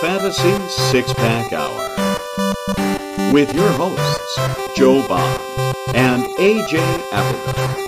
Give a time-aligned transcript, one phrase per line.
[0.00, 4.38] Fantasy Six Pack Hour with your hosts,
[4.76, 5.42] Joe Bond
[5.92, 6.78] and AJ
[7.10, 7.87] Applegarth.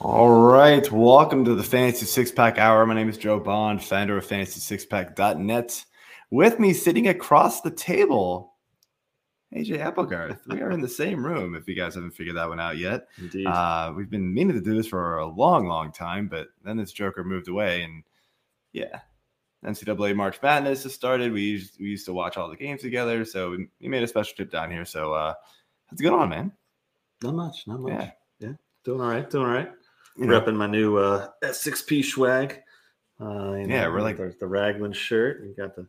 [0.00, 2.86] All right, welcome to the Fantasy Six Pack Hour.
[2.86, 5.84] My name is Joe Bond, founder of FantasySixPack.net.
[6.30, 8.54] With me, sitting across the table,
[9.52, 10.38] AJ Applegarth.
[10.46, 11.56] We are in the same room.
[11.56, 13.46] If you guys haven't figured that one out yet, Indeed.
[13.46, 16.92] uh, we've been meaning to do this for a long, long time, but then this
[16.92, 18.04] Joker moved away, and
[18.72, 19.00] yeah,
[19.64, 21.32] NCAA March Madness has started.
[21.32, 24.08] We used we used to watch all the games together, so we, we made a
[24.08, 24.84] special trip down here.
[24.84, 25.34] So, uh,
[25.86, 26.52] how's it going on, man?
[27.20, 27.92] not much, not much.
[27.94, 28.10] Yeah.
[28.38, 28.52] Yeah.
[28.84, 29.72] Doing all right, doing all right.
[30.18, 32.60] Repping my new uh, F6P swag.
[33.20, 35.42] Uh, you Yeah, know, we're like- the, the Raglan shirt.
[35.44, 35.86] You got the,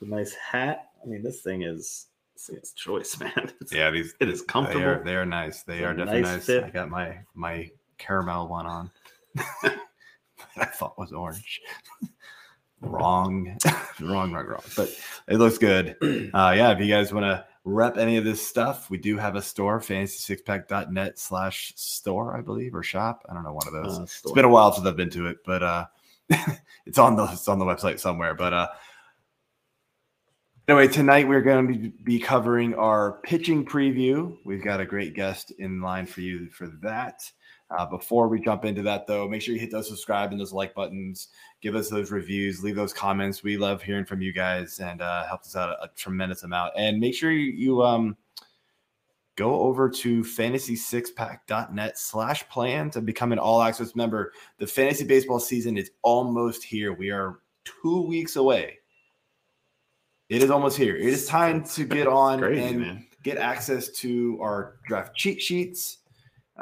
[0.00, 0.90] the nice hat.
[1.02, 2.06] I mean, this thing is
[2.48, 3.32] is choice, man.
[3.60, 4.84] It's, yeah, these it is They comfortable.
[4.84, 5.62] are, they are nice.
[5.62, 6.62] They It's are definitely nice nice.
[6.64, 8.90] I got my my caramel one on.
[10.56, 11.60] I thought was orange.
[12.80, 13.56] wrong,
[14.00, 14.62] wrong, wrong, wrong.
[14.76, 14.90] But
[15.28, 15.96] it looks good.
[16.34, 19.36] Uh, yeah, if you guys want to rep any of this stuff, we do have
[19.36, 23.24] a store, fantasysixpack.net slash store, I believe, or shop.
[23.28, 23.98] I don't know, one of those.
[23.98, 25.86] Uh, it's been a while since I've been to it, but uh,
[26.86, 28.34] it's on the it's on the website somewhere.
[28.34, 28.68] But uh,
[30.68, 34.36] Anyway, tonight we're going to be- be covering our pitching preview.
[34.44, 37.20] We've got a great guest in line for you for that.
[37.76, 40.52] Uh, before we jump into that, though, make sure you hit those subscribe and those
[40.52, 41.28] like buttons.
[41.62, 43.42] Give us those reviews, leave those comments.
[43.42, 46.72] We love hearing from you guys and uh, helps us out a, a tremendous amount.
[46.76, 48.16] And make sure you, you um,
[49.36, 54.32] go over to fantasy6pack.net slash plan to become an all access member.
[54.58, 56.92] The fantasy baseball season is almost here.
[56.92, 58.78] We are two weeks away.
[60.28, 60.96] It is almost here.
[60.96, 63.06] It is time to get on Crazy, and man.
[63.22, 65.98] get access to our draft cheat sheets,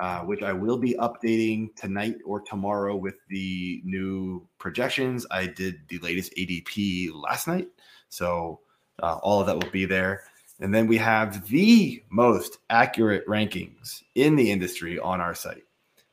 [0.00, 5.26] uh, which I will be updating tonight or tomorrow with the new projections.
[5.30, 7.68] I did the latest ADP last night,
[8.08, 8.60] so
[9.02, 10.22] uh, all of that will be there.
[10.58, 15.64] And then we have the most accurate rankings in the industry on our site.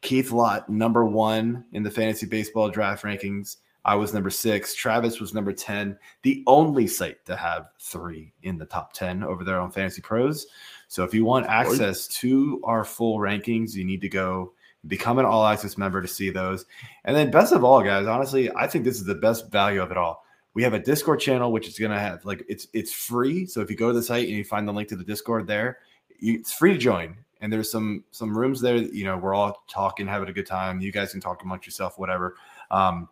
[0.01, 3.55] Keith Lott, number one in the fantasy baseball draft rankings.
[3.85, 4.75] I was number six.
[4.75, 9.45] Travis was number 10, the only site to have three in the top 10 over
[9.45, 10.45] there on Fantasy Pros.
[10.87, 14.53] So if you want access to our full rankings, you need to go
[14.87, 16.65] become an all access member to see those.
[17.03, 19.91] And then, best of all, guys, honestly, I think this is the best value of
[19.91, 20.23] it all.
[20.53, 23.45] We have a Discord channel, which is going to have like it's it's free.
[23.45, 25.45] So if you go to the site and you find the link to the Discord
[25.47, 25.79] there,
[26.19, 27.17] you, it's free to join.
[27.41, 28.79] And there's some some rooms there.
[28.79, 30.81] that, You know, we're all talking, having a good time.
[30.81, 32.35] You guys can talk amongst yourself, whatever.
[32.71, 33.09] Um,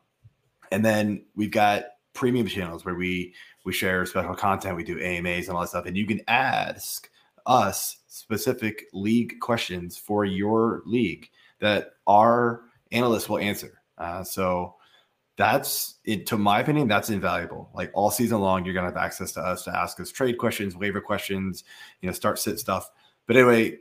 [0.71, 1.83] and then we've got
[2.13, 4.75] premium channels where we we share special content.
[4.75, 5.85] We do AMAs and all that stuff.
[5.85, 7.09] And you can ask
[7.45, 11.29] us specific league questions for your league
[11.59, 12.61] that our
[12.91, 13.81] analysts will answer.
[13.97, 14.75] Uh, so
[15.37, 16.25] that's it.
[16.27, 17.69] To my opinion, that's invaluable.
[17.73, 20.75] Like all season long, you're gonna have access to us to ask us trade questions,
[20.75, 21.63] waiver questions,
[22.01, 22.89] you know, start sit stuff.
[23.27, 23.79] But anyway,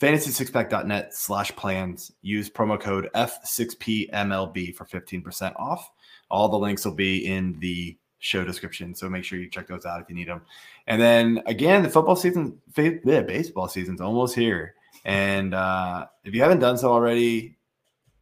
[0.00, 2.12] fantasy6pack.net slash plans.
[2.22, 5.90] Use promo code F6PMLB for 15% off.
[6.30, 8.94] All the links will be in the show description.
[8.94, 10.42] So make sure you check those out if you need them.
[10.86, 14.74] And then again, the football season, yeah, baseball season's almost here.
[15.04, 17.56] And uh, if you haven't done so already,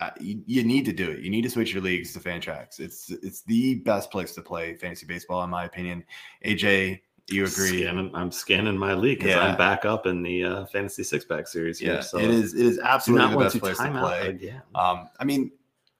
[0.01, 1.21] uh, you, you need to do it.
[1.21, 2.81] You need to switch your leagues to Fantrax.
[2.81, 6.05] It's it's the best place to play fantasy baseball, in my opinion.
[6.45, 7.83] AJ, you agree?
[7.83, 9.43] Scanning, I'm scanning my league because Yeah.
[9.45, 11.95] I'm back up in the uh, fantasy six pack series here.
[11.95, 12.55] Yeah, so it is.
[12.55, 14.29] It is absolutely the best to place to play.
[14.29, 14.63] again.
[14.75, 15.53] Um, I mean,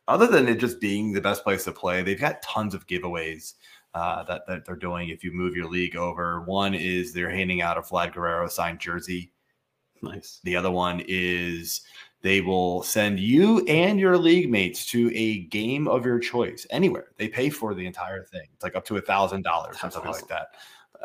[0.09, 3.55] other than it just being the best place to play, they've got tons of giveaways
[3.95, 6.41] uh, that, that they're doing if you move your league over.
[6.43, 9.33] One is they're handing out a Vlad Guerrero signed jersey.
[10.03, 10.41] Nice.
[10.45, 11.83] The other one is
[12.21, 17.09] they will send you and your league mates to a game of your choice anywhere.
[17.17, 18.49] They pay for the entire thing.
[18.55, 20.23] It's like up to a thousand dollars or something awesome.
[20.23, 20.49] like that.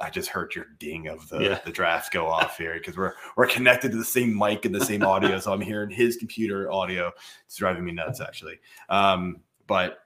[0.02, 1.60] I just heard your ding of the, Yeah.
[1.66, 4.84] the draft go off here because we're we're connected to the same mic and the
[4.86, 7.12] same audio, so I'm hearing his computer audio.
[7.46, 8.60] It's driving me nuts actually.
[8.88, 10.00] Um, but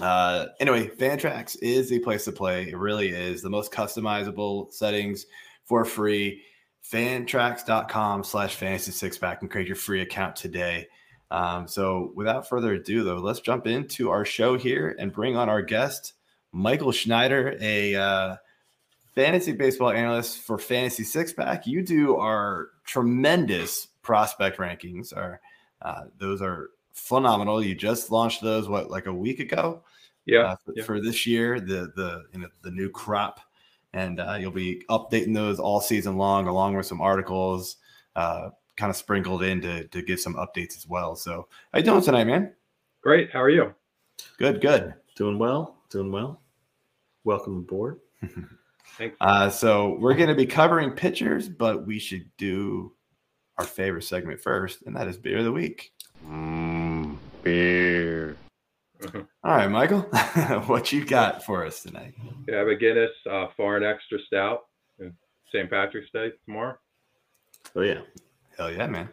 [0.00, 2.68] Uh, anyway, Fantrax is the place to play.
[2.68, 5.26] It really is the most customizable settings
[5.64, 6.42] for free.
[6.90, 10.88] Fantrax.com slash fantasy six pack and create your free account today.
[11.30, 15.48] Um, so without further ado, though, let's jump into our show here and bring on
[15.48, 16.14] our guest,
[16.52, 18.36] Michael Schneider, a uh,
[19.14, 21.66] fantasy baseball analyst for Fantasy Six Pack.
[21.66, 25.16] You do our tremendous prospect rankings.
[25.16, 25.40] Are
[25.80, 27.62] uh, those are phenomenal?
[27.62, 29.82] You just launched those what like a week ago?
[30.24, 30.84] Yeah, uh, for, yeah.
[30.84, 33.40] for this year, the the you know the new crop,
[33.92, 37.76] and uh, you'll be updating those all season long, along with some articles,
[38.16, 41.16] uh, kind of sprinkled in to to give some updates as well.
[41.16, 42.52] So, how you doing tonight, man?
[43.02, 43.30] Great.
[43.32, 43.74] How are you?
[44.38, 44.94] Good, good.
[45.16, 46.40] Doing well, doing well.
[47.24, 48.00] Welcome aboard.
[48.98, 49.16] Thanks.
[49.20, 52.92] Uh, so we're going to be covering pitchers, but we should do
[53.58, 55.92] our favorite segment first, and that is beer of the week.
[56.26, 56.71] Mm,
[57.42, 58.36] beer.
[59.14, 59.22] All
[59.56, 60.00] right, Michael,
[60.66, 62.14] what you got for us tonight?
[62.46, 64.60] You have a Guinness uh, Foreign Extra Stout
[65.00, 65.12] and
[65.52, 65.68] St.
[65.68, 66.76] Patrick's Day tomorrow.
[67.74, 68.00] Oh yeah,
[68.56, 69.08] Hell yeah, man!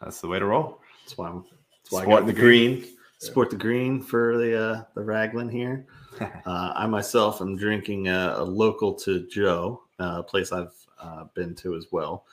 [0.00, 0.80] That's the way to roll.
[1.02, 1.44] that's why I'm.
[1.82, 2.86] That's why I Sport got the the green.
[3.18, 5.86] Sport the green for the uh, the Raglan here.
[6.46, 11.24] Uh, I myself am drinking a, a local to Joe, uh, a place I've uh,
[11.34, 12.24] been to as well.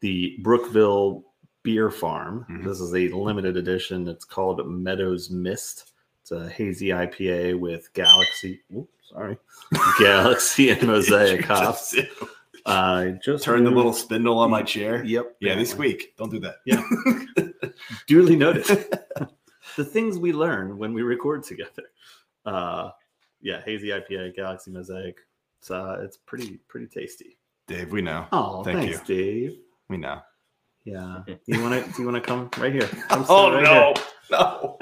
[0.00, 1.22] The Brookeville
[1.62, 2.46] Beer Farm.
[2.50, 2.64] Mhm.
[2.64, 4.08] This is a limited edition.
[4.08, 5.92] It's called Meadows Mist.
[6.22, 8.60] It's a hazy IPA with Galaxy.
[8.76, 9.36] Oops, sorry,
[9.98, 11.96] Galaxy and Mosaic hops.
[12.64, 15.04] I just Turn the moved- little spindle on my chair.
[15.04, 15.36] Yep.
[15.40, 16.16] Yeah, they squeak.
[16.16, 16.56] Don't do that.
[16.64, 16.82] Yeah.
[18.06, 18.64] Duly noted.
[19.76, 21.84] the things we learn when we record together.
[22.46, 22.90] Uh,
[23.40, 25.16] yeah, hazy IPA, Galaxy Mosaic.
[25.58, 27.36] It's uh, it's pretty pretty tasty.
[27.66, 28.26] Dave, we know.
[28.32, 29.58] Oh, Thank thanks, Dave.
[29.88, 30.20] We know.
[30.84, 32.86] Yeah, you want to you want to come right here?
[33.08, 34.78] Come sit Oh right no, here.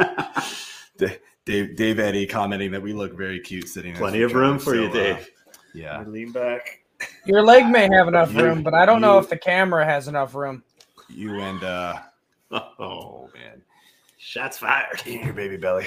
[1.08, 1.10] no.
[1.46, 3.92] Dave, Dave Eddie commenting that we look very cute sitting.
[3.92, 5.30] next Plenty of room for you, so, uh, Dave.
[5.74, 6.84] yeah, lean back.
[7.24, 10.06] Your leg may have enough You- room, but I don't know if the camera has
[10.08, 10.62] enough room.
[11.08, 11.98] you and uh
[12.52, 13.62] Oh, man,
[14.18, 15.02] shots fired.
[15.06, 15.86] in your baby belly.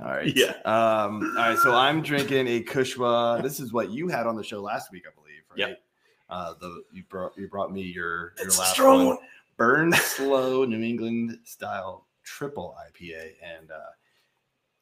[0.00, 0.32] All right.
[0.36, 0.50] Yeah.
[0.64, 1.34] Um.
[1.38, 1.58] All right.
[1.58, 3.42] So I'm drinking a Kushwa.
[3.42, 5.40] This is what you had on the show last week, I believe.
[5.50, 5.58] Right.
[5.70, 5.82] Yep.
[6.28, 9.18] Uh, the you brought you brought me your your It's last strong one.
[9.56, 13.90] Burn slow New England style triple IPA, and uh,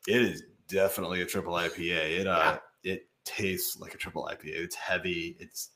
[0.06, 2.20] it is definitely a triple IPA.
[2.20, 4.46] It uh it tastes like a triple IPA.
[4.56, 5.36] It's heavy.
[5.38, 5.70] It's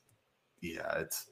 [0.60, 0.98] yeah.
[0.98, 1.26] It's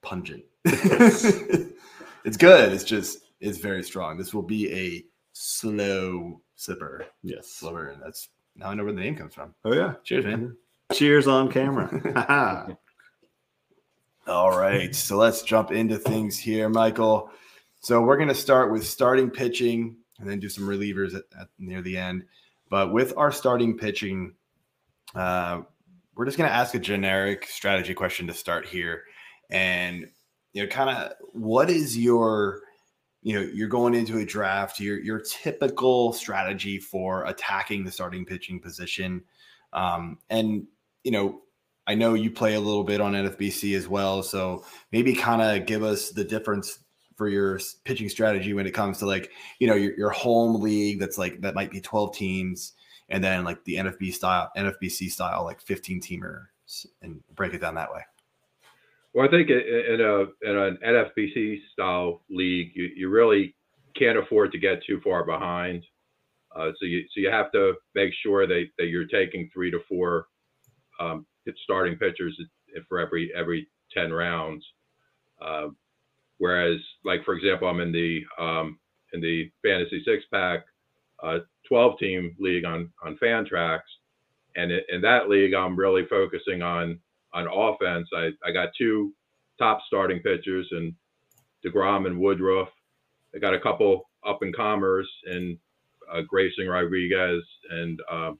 [0.00, 0.44] pungent.
[0.64, 2.72] it's good.
[2.72, 4.18] It's just it's very strong.
[4.18, 7.04] This will be a slow sipper.
[7.22, 7.48] Yes.
[7.48, 9.54] Slower, and that's now I know where the name comes from.
[9.64, 9.94] Oh yeah.
[10.04, 10.56] Cheers, man.
[10.92, 12.76] Cheers on camera.
[14.28, 17.30] All right, so let's jump into things here, Michael.
[17.80, 21.48] So we're going to start with starting pitching and then do some relievers at, at
[21.58, 22.24] near the end.
[22.70, 24.34] But with our starting pitching,
[25.16, 25.62] uh,
[26.14, 29.02] we're just going to ask a generic strategy question to start here,
[29.50, 30.06] and
[30.52, 32.60] you know, kind of what is your,
[33.22, 38.24] you know, you're going into a draft, your your typical strategy for attacking the starting
[38.24, 39.24] pitching position,
[39.72, 40.68] um, and
[41.02, 41.40] you know,
[41.86, 45.66] I know you play a little bit on NFBC as well, so maybe kind of
[45.66, 46.78] give us the difference
[47.16, 50.98] for your pitching strategy when it comes to like you know your, your home league
[50.98, 52.72] that's like that might be 12 teams
[53.08, 56.46] and then like the NFB style NFBC style like 15 teamer
[57.02, 58.00] and break it down that way.
[59.14, 63.54] Well, I think in a in an NFBC style league, you, you really
[63.98, 65.84] can't afford to get too far behind.
[66.56, 69.80] Uh, so you so you have to make sure that, that you're taking three to
[69.86, 70.26] four
[70.98, 71.26] um,
[71.64, 72.40] starting pitchers
[72.88, 74.64] for every every ten rounds.
[75.40, 75.68] Uh,
[76.38, 78.78] whereas, like for example, I'm in the um,
[79.12, 80.64] in the fantasy six pack,
[81.22, 83.80] uh, 12 team league on on Fantrax,
[84.56, 86.98] and in that league, I'm really focusing on
[87.34, 88.08] on offense.
[88.14, 89.12] I, I got two
[89.58, 90.94] top starting pitchers and
[91.64, 92.68] DeGrom and Woodruff.
[93.34, 95.56] I got a couple up and comers and
[96.12, 98.38] uh, Grayson Rodriguez and um,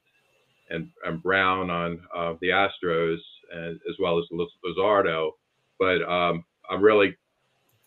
[0.73, 3.19] and and Brown on uh, the Astros,
[3.53, 5.31] and as well as Liz- Luzardo.
[5.79, 7.17] But um, I'm really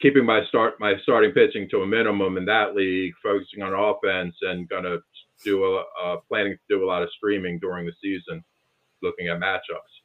[0.02, 4.36] keeping my start my starting pitching to a minimum in that league, focusing on offense,
[4.42, 4.98] and gonna
[5.44, 8.44] do a uh, planning to do a lot of streaming during the season,
[9.02, 9.96] looking at matchups.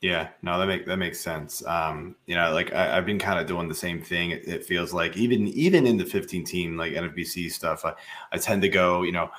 [0.00, 1.64] Yeah, no, that make that makes sense.
[1.66, 4.30] Um, you know, like I, I've been kind of doing the same thing.
[4.30, 7.92] It, it feels like even even in the 15 team like NFBC stuff, I,
[8.32, 9.30] I tend to go, you know,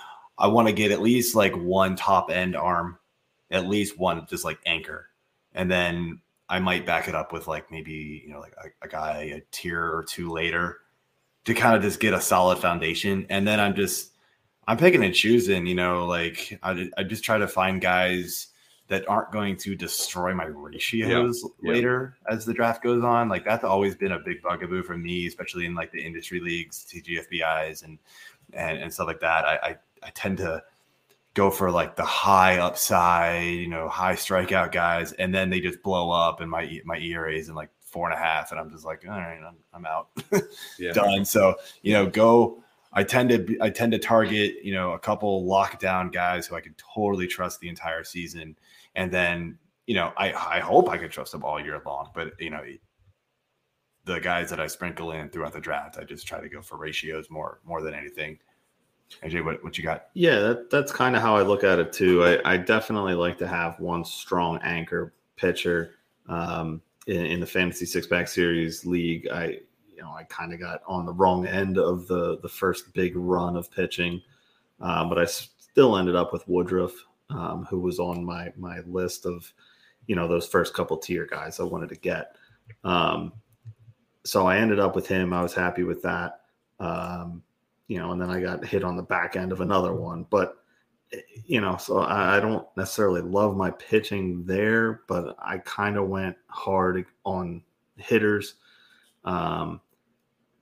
[0.41, 2.97] I want to get at least like one top end arm,
[3.51, 5.07] at least one just like anchor,
[5.53, 6.19] and then
[6.49, 9.41] I might back it up with like maybe you know like a, a guy a
[9.51, 10.79] tier or two later
[11.45, 14.11] to kind of just get a solid foundation, and then I'm just
[14.67, 15.65] I'm picking and choosing.
[15.67, 18.47] You know, like I, I just try to find guys
[18.87, 21.71] that aren't going to destroy my ratios Yeah.
[21.71, 23.29] later as the draft goes on.
[23.29, 26.85] Like that's always been a big bugaboo for me, especially in like the industry leagues,
[26.91, 27.97] TGFBIs, and
[28.53, 29.45] and and stuff like that.
[29.45, 30.63] I I, I tend to
[31.33, 35.81] go for like the high upside, you know, high strikeout guys, and then they just
[35.81, 38.69] blow up, and my my ERA is in like four and a half, and I'm
[38.69, 40.09] just like, all right, I'm, I'm out,
[40.79, 40.93] Yeah.
[40.93, 41.25] done.
[41.25, 42.63] So you know, go.
[42.93, 46.61] I tend to I tend to target you know a couple lockdown guys who I
[46.61, 48.57] can totally trust the entire season,
[48.95, 52.33] and then you know I I hope I can trust them all year long, but
[52.39, 52.61] you know.
[54.03, 56.75] The guys that I sprinkle in throughout the draft, I just try to go for
[56.75, 58.39] ratios more more than anything.
[59.23, 60.07] AJ, what, what you got?
[60.13, 62.23] Yeah, that, that's kind of how I look at it too.
[62.23, 65.95] I, I definitely like to have one strong anchor pitcher
[66.27, 69.27] um, in, in the fantasy six pack series league.
[69.29, 69.59] I
[69.95, 73.15] you know I kind of got on the wrong end of the the first big
[73.15, 74.21] run of pitching,
[74.79, 76.93] um, but I still ended up with Woodruff,
[77.29, 79.51] um, who was on my my list of
[80.07, 82.35] you know those first couple tier guys I wanted to get.
[82.83, 83.33] Um,
[84.23, 85.33] so I ended up with him.
[85.33, 86.41] I was happy with that.
[86.79, 87.43] Um,
[87.91, 90.25] you know, and then I got hit on the back end of another one.
[90.29, 90.55] But
[91.45, 96.07] you know, so I, I don't necessarily love my pitching there, but I kind of
[96.07, 97.61] went hard on
[97.97, 98.53] hitters.
[99.25, 99.81] Um,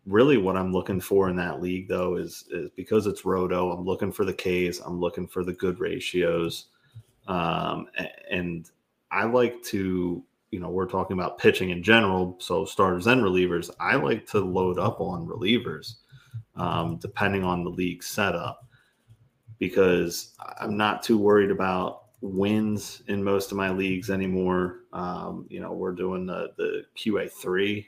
[0.07, 3.69] really, what I'm looking for in that league, though, is is because it's roto.
[3.73, 4.79] I'm looking for the Ks.
[4.79, 6.69] I'm looking for the good ratios,
[7.27, 7.89] um,
[8.31, 8.67] and
[9.11, 10.23] I like to.
[10.49, 13.69] You know, we're talking about pitching in general, so starters and relievers.
[13.79, 15.97] I like to load up on relievers
[16.59, 18.65] um, depending on the league setup,
[19.57, 24.81] because I'm not too worried about wins in most of my leagues anymore.
[24.93, 27.87] Um, you know, we're doing the the QA three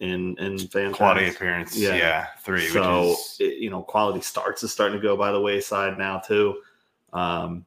[0.00, 1.94] in in fan Quality appearance, Yeah.
[1.96, 2.66] yeah, three.
[2.68, 5.98] so which is, it- you know, quality starts is starting to go by the wayside
[5.98, 6.60] now too.
[7.12, 7.64] Um,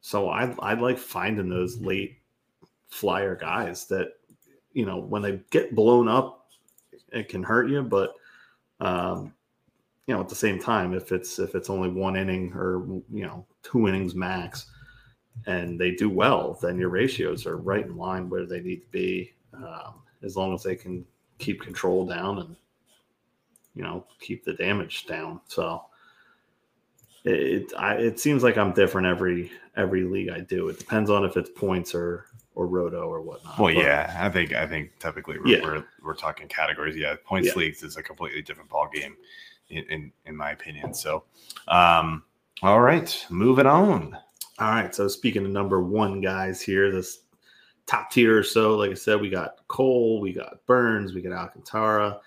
[0.00, 2.18] so I I like finding those late
[2.88, 4.08] flyer guys that
[4.74, 6.46] you know when they get blown up,
[7.12, 8.14] it can hurt you, but
[8.80, 9.32] um,
[10.06, 13.24] you know at the same time if it's if it's only one inning or you
[13.24, 14.66] know two innings max,
[15.46, 18.88] and they do well, then your ratios are right in line where they need to
[18.90, 19.32] be.
[19.54, 19.94] Um,
[20.24, 21.04] as long as they can
[21.38, 22.56] keep control down and
[23.74, 25.40] you know keep the damage down.
[25.46, 25.84] So
[27.24, 30.68] it I, it seems like I'm different every every league I do.
[30.68, 33.58] It depends on if it's points or or roto or whatnot.
[33.58, 35.62] well, But, yeah, I think I think typically we're, Yeah.
[35.62, 36.96] we're we're talking categories.
[36.96, 37.54] Yeah, points Yeah.
[37.56, 39.16] leagues is a completely different ball game,
[39.72, 40.94] in, in my opinion.
[40.94, 41.24] So,
[41.68, 42.22] um,
[42.62, 44.16] all right, moving on.
[44.58, 44.94] All right.
[44.94, 47.20] So speaking of number one guys here, this
[47.86, 51.32] top tier or so, like I said, we got Cole, we got Burnes, we got
[51.32, 52.20] Alcantara,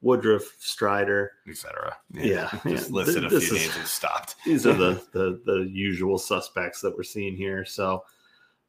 [0.00, 1.32] Woodruff, Strider.
[1.48, 1.96] etc.
[2.12, 2.94] Yeah, just yeah.
[2.94, 4.36] listed a This few is- names and stopped.
[4.44, 7.64] these are the, the the usual suspects that we're seeing here.
[7.64, 8.04] So,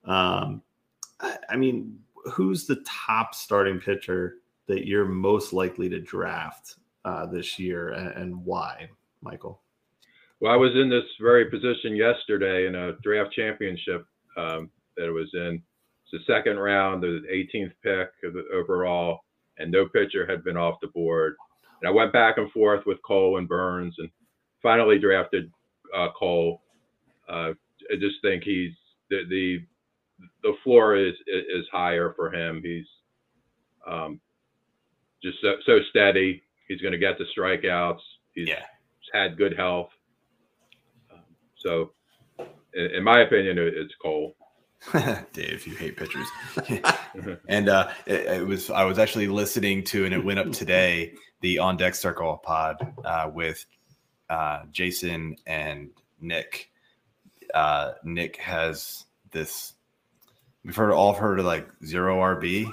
[0.05, 0.61] um,
[1.19, 1.97] I, I mean,
[2.31, 4.35] who's the top starting pitcher
[4.67, 6.75] that you're most likely to draft
[7.07, 8.89] uh, this year, and, and why,
[9.21, 9.61] Michael?
[10.41, 15.29] Well, I was in this very position yesterday in a draft championship um, that was
[15.33, 15.61] in.
[16.03, 18.09] It's the second round, the 18th pick
[18.53, 19.19] overall,
[19.57, 21.35] and no pitcher had been off the board.
[21.81, 24.09] And I went back and forth with Cole and Burnes, and
[24.61, 25.51] finally drafted
[25.95, 26.61] uh, Cole.
[27.29, 27.51] Uh,
[27.91, 28.71] I just think he's
[29.09, 29.59] the the
[30.43, 32.61] the floor is is higher for him.
[32.63, 32.85] He's
[33.85, 34.19] um,
[35.23, 36.43] just so, so steady.
[36.67, 37.99] He's going to get the strikeouts.
[38.33, 38.63] He's Yeah.
[39.13, 39.89] had good health.
[41.11, 41.19] Um,
[41.57, 41.91] so,
[42.73, 44.35] in, in my opinion, it, it's Cole.
[45.33, 46.27] Dave, you hate pitchers.
[47.49, 51.13] and uh, it, it was I was actually listening to, and it went up today,
[51.41, 53.65] the On Deck Circle pod uh, with
[54.29, 55.89] uh, Jason and
[56.21, 56.69] Nick.
[57.53, 59.73] Uh, Nick has this.
[60.63, 62.71] We've heard all heard of like zero RB.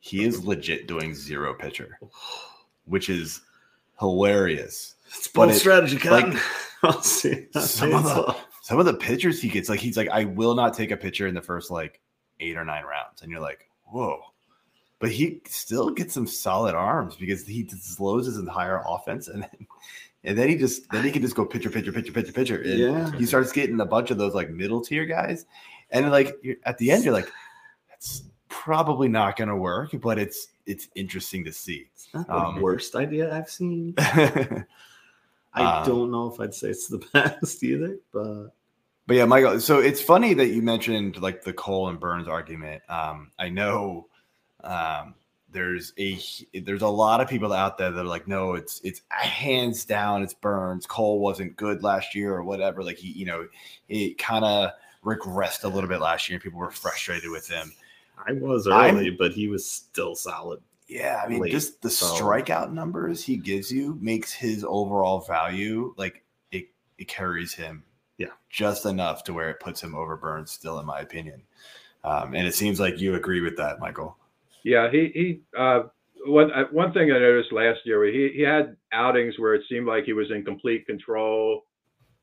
[0.00, 1.98] He is legit doing zero pitcher,
[2.86, 3.40] which is
[4.00, 4.94] hilarious.
[5.08, 6.34] It's bold it- strategy, Cotton.
[6.34, 6.42] like,
[6.82, 7.46] I'll see.
[7.54, 10.08] I'll some see of the all- some of the pitchers he gets, like he's like,
[10.08, 12.00] I will not take a pitcher in the first like
[12.40, 14.20] eight or nine rounds, and you're like, whoa.
[14.98, 19.66] But he still gets some solid arms because he slows his entire offense, and then
[20.24, 22.62] and then he just then he can just go pitcher, pitcher, pitcher, pitcher, pitcher.
[22.62, 23.12] And Yeah.
[23.12, 25.46] he starts getting a bunch of those like middle tier guys,
[25.90, 27.30] and like at the end, you're like,
[27.90, 31.88] that's probably not going to work, but it's it's interesting to see.
[31.92, 33.94] It's not the Um, worst idea I've seen.
[33.98, 34.64] I
[35.54, 38.48] Um, don't know if I'd say it's the best either, but
[39.08, 39.60] yeah, Michael.
[39.60, 42.82] So it's funny that you mentioned like the Cole and Burnes argument.
[42.88, 44.08] Um, I know
[44.64, 45.14] um,
[45.50, 46.18] there's a
[46.60, 50.22] there's a lot of people out there that are like, no, it's it's hands down,
[50.22, 50.86] it's Burnes.
[50.86, 52.82] Cole wasn't good last year or whatever.
[52.82, 53.46] Like he, you know,
[53.88, 54.70] it kind of
[55.04, 57.72] regressed a little bit last year, and people were frustrated with him.
[58.26, 60.60] I was I'm- early, but he was still solid.
[60.88, 65.20] Yeah, I mean, late, just the so- strikeout numbers he gives you makes his overall
[65.20, 66.68] value like it
[66.98, 67.82] it carries him,
[68.18, 68.28] Yeah.
[68.50, 70.52] just enough to where it puts him over Burnes.
[70.52, 71.42] Still, in my opinion,
[72.04, 74.16] um, and it seems like you agree with that, Michael.
[74.62, 75.40] Yeah, he he.
[75.58, 75.84] Uh,
[76.24, 79.86] one uh, one thing I noticed last year, he he had outings where it seemed
[79.88, 81.64] like he was in complete control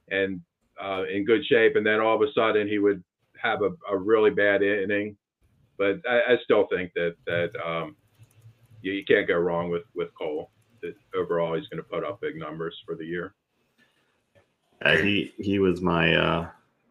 [0.10, 0.40] and
[0.82, 3.04] uh, in good shape, and then all of a sudden he would
[3.42, 5.18] have a, a really bad inning.
[5.84, 7.96] But I, I still think that that um,
[8.82, 10.50] you, you can't go wrong with with Cole.
[10.82, 13.34] That overall, he's going to put up big numbers for the year.
[14.82, 16.48] Uh, he he was my uh,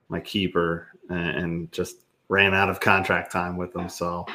[0.08, 1.96] my keeper and, and just
[2.28, 3.88] ran out of contract time with him.
[3.88, 4.26] So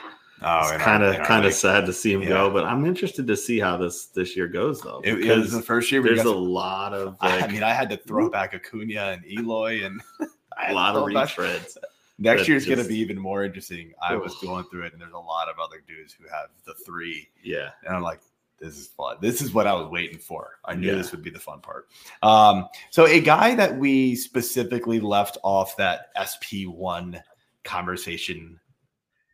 [0.41, 2.29] Oh, it's kind of kind of sad to see him Yeah.
[2.29, 2.51] go.
[2.51, 5.01] But I'm interested to see how this this year goes though.
[5.03, 7.63] It, it was the first year we there's a to- lot of like, I mean,
[7.63, 9.99] I had to throw back Acuna and Eloy, and
[10.67, 11.77] a lot of throw retreads.
[12.19, 13.93] Next that year's going to be even more interesting.
[14.01, 16.73] I was going through it, and there's a lot of other dudes who have the
[16.85, 18.21] three, Yeah, and I'm like,
[18.59, 19.17] this is fun.
[19.21, 20.57] This is what I was waiting for.
[20.65, 20.95] I knew Yeah.
[20.95, 21.89] this would be the fun part.
[22.23, 27.21] Um, so a guy that we specifically left off that SP1
[27.63, 28.59] conversation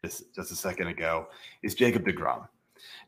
[0.03, 1.27] just, just a second ago
[1.63, 2.47] is Jacob DeGrom.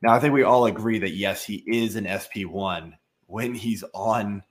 [0.02, 2.94] Now, I think we all agree that yes, he is an SP1
[3.28, 4.42] when he's on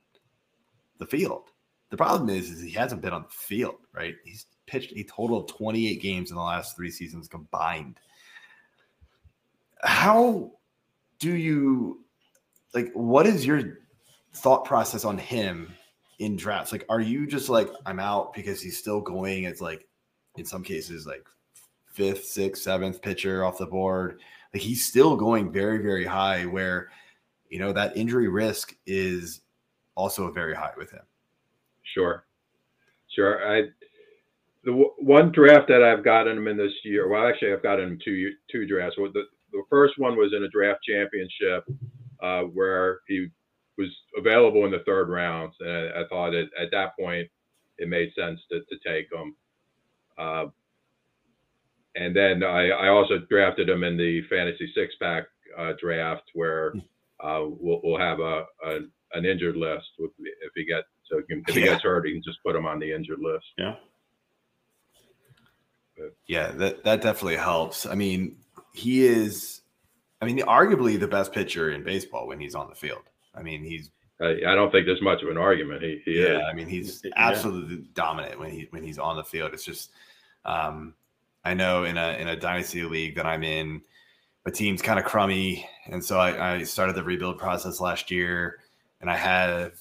[0.99, 1.49] the field.
[1.89, 4.13] The problem is, is he hasn't been on the field, right?
[4.23, 7.99] He's pitched a total of 28 games in the last three seasons combined.
[9.83, 10.51] How
[11.19, 12.03] do you
[12.73, 13.79] like what is your
[14.33, 15.73] thought process on him
[16.19, 16.71] in drafts?
[16.71, 19.43] Like, are you just like, I'm out because he's still going?
[19.43, 19.87] It's like
[20.35, 21.25] in some cases, like
[21.85, 24.19] fifth, sixth, seventh pitcher off the board.
[24.53, 26.89] Like he's still going very, very high where
[27.49, 29.41] you know that injury risk is
[29.95, 31.03] also very high with him.
[31.83, 32.25] Sure,
[33.07, 33.49] sure.
[33.49, 33.69] I
[34.65, 37.07] the w- one draft that I've gotten him in this year.
[37.07, 38.97] Well, actually, I've gotten him two two drafts.
[38.97, 41.63] Well, the the first one was in a draft championship
[42.21, 43.27] uh, where he
[43.77, 47.27] was available in the third round, and I, I thought it, at that point
[47.77, 49.35] it made sense to, to take him.
[50.17, 50.45] Uh,
[51.95, 55.25] and then I, I also drafted him in the fantasy six pack
[55.57, 56.73] uh, draft where
[57.23, 58.79] uh, we'll, we'll have a, a
[59.13, 61.65] an injured list if he gets so if he Yeah.
[61.67, 63.45] gets hurt, he can just put him on the injured list.
[63.57, 63.75] yeah.
[66.27, 67.85] Yeah, that that definitely helps.
[67.85, 68.37] I mean,
[68.73, 69.61] he is
[70.21, 73.03] I mean, arguably the best pitcher in baseball when he's on the field.
[73.33, 75.83] I mean, he's I, I don't think there's much of an argument.
[75.83, 76.43] He, he yeah, is.
[76.49, 77.11] I mean, he's Yeah.
[77.15, 79.53] absolutely dominant when he when he's on the field.
[79.53, 79.91] It's just
[80.45, 80.93] um
[81.43, 83.81] I know in a in a dynasty league that I'm in,
[84.45, 88.59] my team's kind of crummy, and so I, I started the rebuild process last year,
[89.01, 89.73] and I have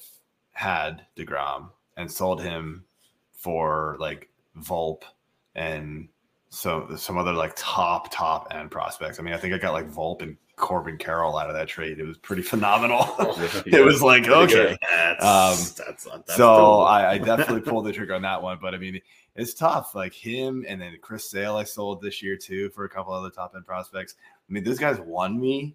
[0.53, 2.85] had Degrom and sold him
[3.33, 5.03] for like Volp
[5.55, 6.09] and
[6.51, 9.19] so some other like top top end prospects.
[9.19, 11.99] I mean, I think I got like Volp and Corbin Carroll out of that trade.
[11.99, 13.15] It was pretty phenomenal.
[13.19, 13.63] Yeah.
[13.81, 14.77] it was like okay.
[14.89, 16.81] That's, Um, that's, that's so.
[16.83, 19.01] I, I definitely pulled the trigger on that one, but I mean,
[19.35, 19.95] it's tough.
[19.95, 23.31] Like him and then Chris Sale, I sold this year too for a couple other
[23.31, 24.15] top end prospects.
[24.49, 25.75] I mean, those guys won me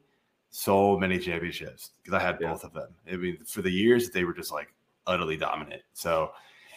[0.52, 2.52] so many championships because I had Yeah.
[2.52, 2.90] both of them.
[3.12, 4.74] I mean, for the years they were just like
[5.08, 5.82] utterly dominant.
[5.94, 6.32] So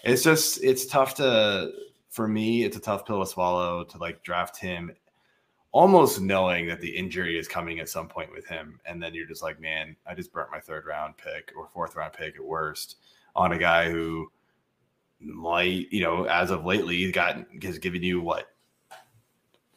[0.04, 1.70] it's just it's tough to
[2.12, 2.62] for me.
[2.62, 4.94] It's a tough pill to swallow to like draft him,
[5.72, 9.26] almost knowing that the injury is coming at some point with him, and then you're
[9.26, 12.44] just like, man, I just burnt my third round pick or fourth round pick at
[12.44, 12.96] worst
[13.34, 14.30] on a guy who
[15.20, 18.46] might, you know, as of lately, he's got has given you what,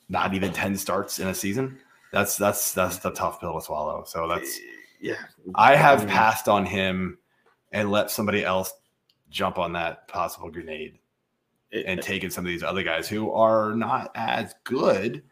[0.09, 1.79] not even ten starts in a season.
[2.11, 4.03] That's that's that's the tough pill to swallow.
[4.05, 4.59] So that's
[4.99, 5.15] yeah.
[5.55, 6.09] I have mm-hmm.
[6.09, 7.17] passed on him
[7.71, 8.73] and let somebody else
[9.29, 10.99] jump on that possible grenade
[11.85, 15.23] and taking some of these other guys who are not as good,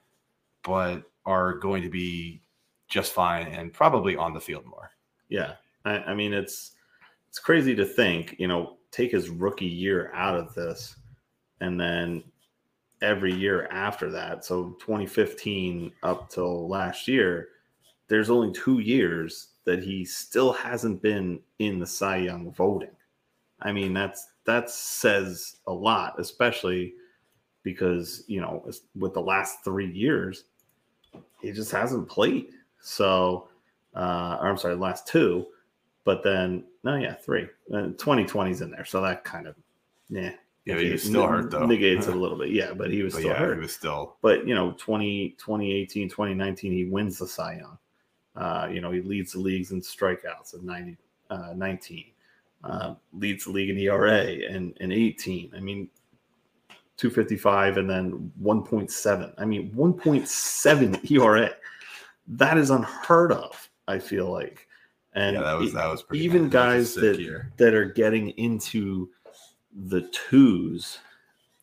[0.64, 2.42] but are going to be
[2.90, 4.92] just fine and probably on the field more.
[5.30, 5.54] Yeah,
[5.86, 6.72] I, I mean it's
[7.30, 10.96] it's crazy to think, you know, take his rookie year out of this,
[11.62, 12.24] and then
[13.02, 17.50] every year after that, so 2015 up till last year,
[18.08, 22.96] there's only two years that he still hasn't been in the Cy Young voting.
[23.62, 26.94] I mean, that's that says a lot, especially
[27.64, 28.66] because you know
[28.98, 30.46] with the last three years,
[31.42, 32.48] he just hasn't played.
[32.82, 33.48] So,
[33.96, 35.46] uh, or I'm sorry, last two,
[36.04, 37.44] but then no, yeah, three.
[37.72, 39.56] Uh, 2020's in there, so that kind of,
[40.10, 40.34] yeah.
[40.66, 41.66] Yeah, he was still hurt, though.
[41.66, 42.52] Negates it a little bit.
[42.52, 43.56] Yeah, but he was But still yeah, hurt.
[43.56, 44.16] he was still.
[44.22, 47.78] but you know 20 2018 2019 he wins the cy young
[48.38, 50.96] uh, you know he leads the leagues in strikeouts at 90
[51.30, 52.06] uh, 19
[52.64, 55.90] uh, leads the league in era and, and 18 i mean
[56.98, 61.50] 255 and then 1.7 i mean 1.7 era
[62.28, 64.68] that is unheard of i feel like.
[65.16, 66.52] And yeah, that was that was pretty even bad.
[66.52, 67.52] That was guys that year.
[67.58, 69.10] that are getting into
[69.88, 71.00] the twos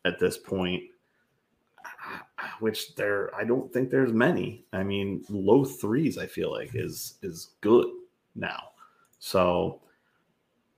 [0.05, 0.83] at this point
[2.61, 4.65] which there i don't think there's many.
[4.73, 7.87] I mean low threes i feel like is is good
[8.37, 8.71] now.
[9.19, 9.81] So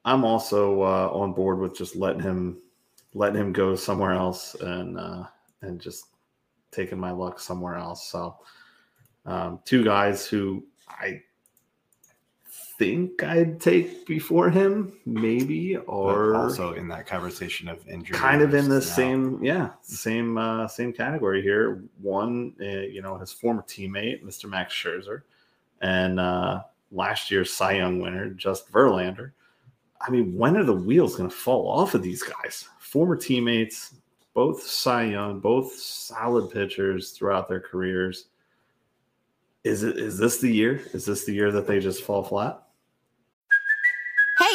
[0.04, 2.58] i'm also uh, on board with just letting him
[3.14, 5.24] letting him go somewhere else and uh
[5.62, 6.06] and just
[6.70, 8.36] taking my luck somewhere else so
[9.26, 11.20] um two guys who i
[12.78, 18.16] think i'd take before him maybe But or also in that conversation of injury.
[18.18, 18.80] kind of in the now.
[18.80, 24.48] same yeah same uh same category here one uh, you know his former teammate mr
[24.48, 25.22] max scherzer
[25.82, 29.30] and uh last year's cy young winner justin verlander
[30.06, 32.68] i mean when are the wheels going to fall off of these guys?
[32.78, 33.94] Former teammates
[34.34, 38.26] both cy young both solid pitchers throughout their careers.
[39.64, 40.82] Is it is this the year?
[40.92, 42.62] Is this the year that they just fall flat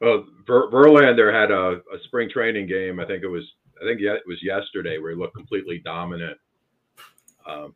[0.00, 3.00] Well, Ver- Verlander had a, a spring training game.
[3.00, 3.44] I think it was.
[3.80, 6.36] I think ye- it was yesterday where he looked completely dominant.
[7.46, 7.74] Um,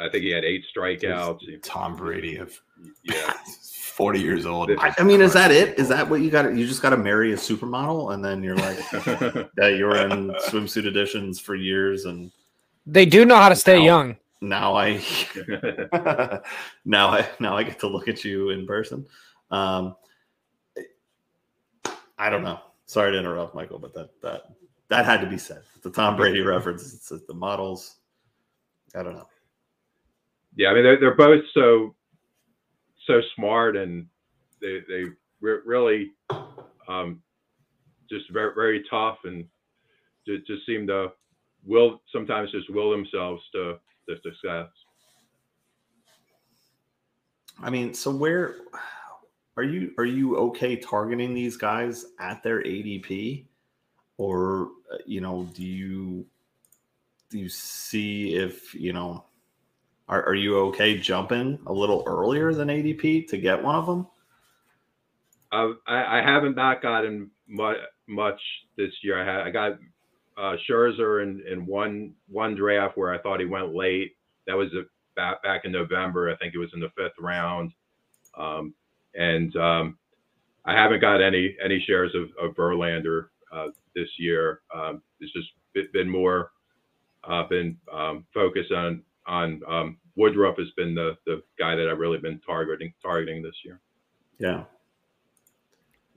[0.00, 1.40] I think he had eight strikeouts.
[1.40, 2.58] He- Tom Brady of
[3.04, 3.32] yeah,
[3.92, 4.70] 40 years old.
[4.78, 5.78] I, I mean, is that it?
[5.78, 6.54] Is that what you got?
[6.56, 8.78] You just got to marry a supermodel, and then you're like,
[9.58, 12.30] yeah, you were in swimsuit editions for years, and
[12.86, 13.84] They do know how to stay Ow.
[13.84, 14.16] young.
[14.40, 15.00] now I,
[16.84, 19.06] now I, now I get to look at you in person.
[19.50, 19.96] Um,
[22.18, 22.60] I don't know.
[22.86, 24.42] Sorry to interrupt, Michael, but that that
[24.88, 25.62] that had to be said.
[25.82, 26.92] The Tom Brady reference.
[26.94, 27.96] It's the models.
[28.94, 29.28] I don't know.
[30.56, 30.68] yeah.
[30.70, 31.94] I mean, they're, they're both so
[33.06, 34.06] so smart and
[34.60, 35.04] they they
[35.40, 36.12] re- really
[36.88, 37.22] um,
[38.10, 39.44] just very very tough and
[40.26, 41.08] just, just seem to
[41.64, 43.78] will sometimes just will themselves to
[44.08, 44.68] to success.
[47.60, 48.56] I mean, so where
[49.58, 49.92] are you?
[49.98, 53.44] Are you okay targeting these guys at their ADP,
[54.16, 56.24] or uh, you know, do you
[57.28, 59.24] do you see if you know?
[60.08, 64.06] Are, are you okay jumping a little earlier than ADP to get one of them?
[65.50, 68.40] I, I haven't not gotten much, much
[68.76, 69.20] this year.
[69.20, 69.72] I had I got
[70.38, 74.12] uh, Scherzer in, in one one draft where I thought he went late.
[74.46, 74.84] That was a,
[75.16, 76.30] back back in November.
[76.30, 77.72] I think it was in the fifth round.
[78.36, 78.72] Um,
[79.14, 79.98] and um,
[80.64, 84.60] I haven't got any any shares of, of Verlander uh, this year.
[84.74, 86.52] Um, it's just been, been more
[87.24, 91.98] uh, been um, focused on on um, Woodruff has been the the guy that I've
[91.98, 93.80] really been targeting targeting this year.
[94.38, 94.64] Yeah,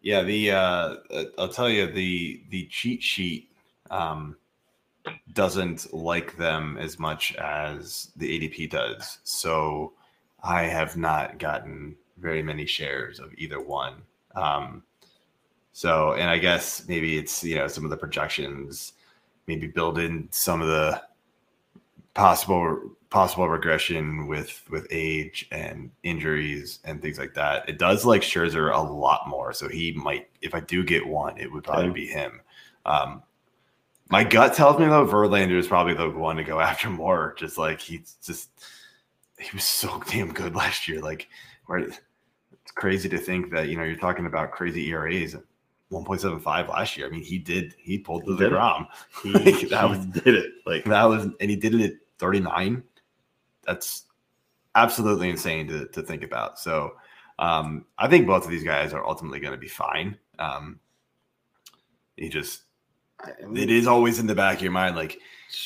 [0.02, 3.52] Yeah, the uh, uh, I'll tell you the the cheat sheet
[3.90, 4.36] um,
[5.34, 9.20] doesn't like them as much as the ADP does.
[9.24, 9.94] So
[10.44, 13.96] I have not gotten very many shares of either one.
[14.36, 14.84] Um,
[15.74, 18.94] so, and I guess maybe it's you know some of the projections,
[19.48, 21.02] maybe build in some of the
[22.14, 27.68] possible possible regression with with age and injuries and things like that.
[27.70, 30.30] It does like Scherzer a lot more, so he might.
[30.42, 32.42] If I do get one, it would probably be him.
[32.86, 33.24] Um,
[34.10, 37.34] my gut tells me though Verlander is probably the one to go after more.
[37.38, 38.50] Just like he's just
[39.40, 41.00] he was so damn good last year.
[41.02, 41.30] Like
[41.66, 41.90] where
[42.72, 45.36] it's crazy to think that you know you're talking about crazy ERAs.
[45.92, 47.06] 1.75 last year.
[47.06, 47.76] I mean, he did.
[47.78, 48.56] He pulled to He the did it.
[48.56, 48.88] grom.
[49.24, 50.54] he, Like, that was did it.
[50.66, 52.82] Like that was, and he did it at 39.
[53.68, 54.06] That's
[54.76, 56.60] absolutely insane to, to think about.
[56.60, 56.94] So,
[57.40, 60.18] um, I think both of these guys are ultimately going to be fine.
[60.40, 60.80] Um,
[62.16, 62.62] he just,
[63.20, 65.20] I mean, it is always in the back of your mind, like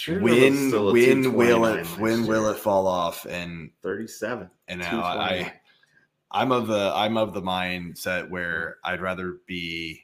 [0.08, 3.28] was when, when will it, when last will it fall off?
[3.30, 4.50] And, 37.
[4.70, 5.52] and now I, 229.
[6.32, 10.02] I'm of the, I'm of the mindset where I'd rather be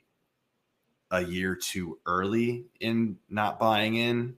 [1.12, 4.36] a year too early in not buying in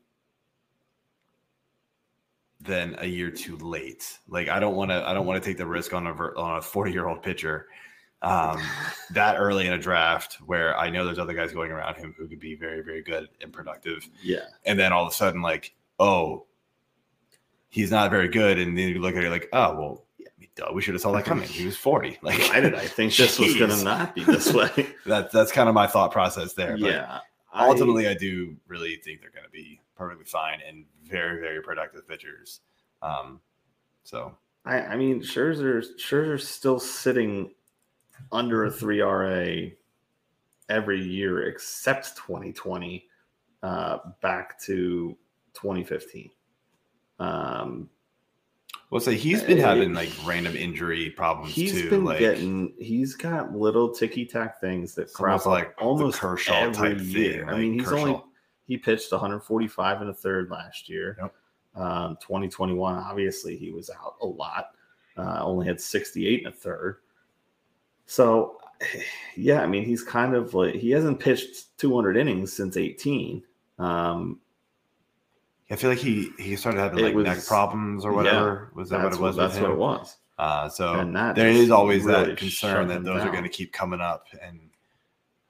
[2.62, 4.19] than a year too late.
[4.28, 6.58] Like I don't want to I don't want to take the risk on a on
[6.58, 7.67] a 40-year-old pitcher
[8.22, 8.62] um
[9.12, 12.28] that early in a draft where I know there's other guys going around him who
[12.28, 14.46] could be very very good and productive Yeah.
[14.65, 16.46] and then all of a sudden like oh
[17.69, 20.06] he's not very good and then you look at it like oh well
[20.74, 23.39] we should have saw that coming he was 40 like Why did I think this
[23.39, 24.70] was going to not be this way?
[25.06, 27.20] that that's kind of my thought process there but yeah.
[27.52, 31.62] I- ultimately I, do really think they're going to be perfectly fine and very very
[31.62, 32.62] productive pitchers
[33.02, 33.39] um
[34.04, 34.36] so
[34.66, 37.52] I, I mean, Scherzer, Scherzer's still sitting
[38.32, 39.70] under a three RA
[40.70, 43.08] every year except 2020,
[43.62, 45.18] uh, back to
[45.54, 46.30] 2015.
[47.20, 47.89] Um,
[48.93, 52.73] let's say he's been Uh, having like random injury problems he's too been like getting,
[52.77, 56.99] he's got little ticky tack things that It's almost crop like almost Kershaw every type
[57.01, 57.39] year.
[57.45, 58.21] thing, I mean, he's only
[58.65, 61.17] he pitched 145 and a third last year.
[61.21, 61.34] Yep.
[61.75, 64.67] Um, 2021, obviously, he was out a lot.
[65.17, 66.97] Uh, only had 68 and a third.
[68.06, 68.58] So,
[69.36, 73.43] yeah, I mean, he's kind of like he hasn't pitched 200 innings since 18.
[73.79, 74.39] Um,
[75.71, 78.71] I feel like he he started having It like was- neck problems or yeah, whatever
[78.76, 79.76] was that what it was That's with what him?
[79.78, 80.17] it was.
[80.38, 83.71] Uh, so there is always really that concern that him those are going to keep
[83.71, 84.26] coming up.
[84.41, 84.60] And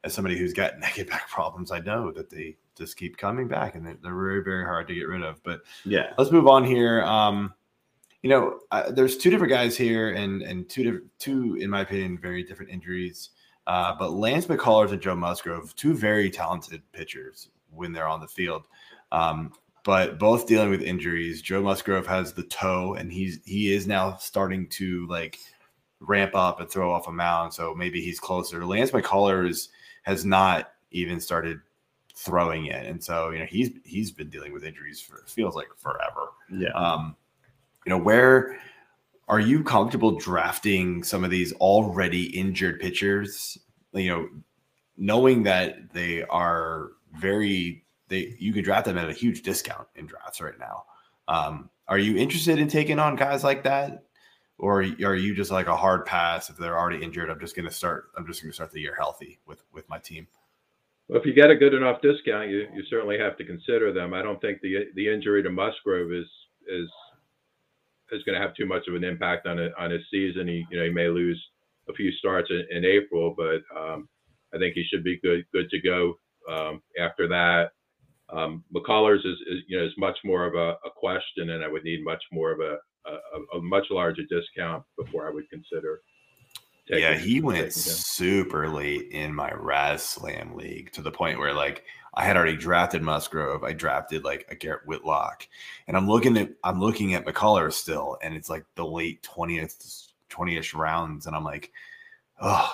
[0.04, 3.48] as somebody who's got neck and back problems, I know that they just keep coming
[3.48, 5.42] back and they're, they're very, very hard to get rid of.
[5.44, 6.14] But Yeah.
[6.18, 7.02] let's move on here.
[7.04, 7.54] Um,
[8.22, 11.82] you know, uh, there's two different guys here, and and two different, two in my
[11.82, 13.32] opinion, very different injuries.
[13.68, 18.28] Uh, but Lance McCullers and Joe Musgrove, two very talented pitchers when they're on the
[18.28, 18.64] field.
[19.12, 19.52] Um,
[19.84, 21.42] but both dealing with injuries.
[21.42, 25.40] Joe Musgrove has the toe, and he's he is now starting to like
[26.00, 27.54] ramp up and throw off a mound.
[27.54, 28.66] So maybe he's closer.
[28.66, 29.70] Lance McCullers
[30.04, 31.60] has not even started
[32.16, 35.68] throwing yet, and so you know he's he's been dealing with injuries for feels like
[35.78, 36.32] forever.
[36.52, 36.70] Yeah.
[36.70, 37.16] Um,
[37.86, 38.60] you know, where
[39.28, 43.58] are you comfortable drafting some of these already injured pitchers?
[43.94, 44.30] You know,
[44.98, 47.83] knowing that they are very
[48.14, 50.86] they you can draft them at a huge discount in drafts right now.
[51.28, 54.06] Um, are you interested in taking on guys like that?
[54.60, 57.30] Or are you just like a hard pass if they're already injured?
[57.30, 58.12] I'm just gonna start.
[58.16, 60.28] I'm just gonna start the year healthy with with my team.
[61.08, 64.14] Well, if you get a good enough discount, you, you certainly have to consider them.
[64.14, 66.28] I don't think the the injury to Musgrove is
[66.68, 66.90] is
[68.12, 70.48] is going to have too much of an impact on it on his season.
[70.48, 71.42] He you know he may lose
[71.90, 74.08] a few starts in, in April, but um,
[74.54, 77.72] I think he should be good good to go um, after that.
[78.36, 81.68] Um, McCullers is, is you know is much more of a, a question, and I
[81.68, 82.78] would need much more of a,
[83.10, 86.02] a, a much larger discount before I would consider.
[86.88, 91.84] yeah, he went super late in my Raz Slam league to the point where like
[92.16, 93.64] I had already drafted Musgrove.
[93.64, 95.48] I drafted like a Garrett Whitlock,
[95.88, 100.08] and I'm looking at I'm looking at McCullers still, and it's like the late twentieth,
[100.30, 101.72] twenty-ish rounds, and I'm like,
[102.42, 102.74] oh,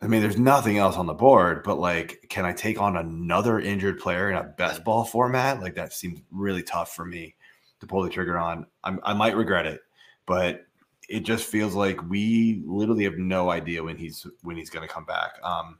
[0.00, 3.58] I mean, there's nothing else on the board, but like, can I take on another
[3.58, 5.60] injured player in a best ball format?
[5.60, 7.34] Like that seems really tough for me
[7.80, 8.66] to pull the trigger on.
[8.84, 9.80] I'm, I might regret it,
[10.24, 10.66] but
[11.08, 14.92] it just feels like we literally have no idea when he's when he's going to
[14.92, 15.32] come back.
[15.42, 15.78] Um,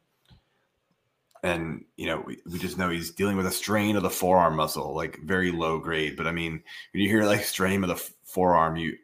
[1.45, 4.57] and you know, we, we just know he's dealing with a strain of the forearm
[4.57, 6.17] muscle, like very low grade.
[6.17, 6.61] But I mean,
[6.93, 8.97] when you hear like strain of the f- forearm, you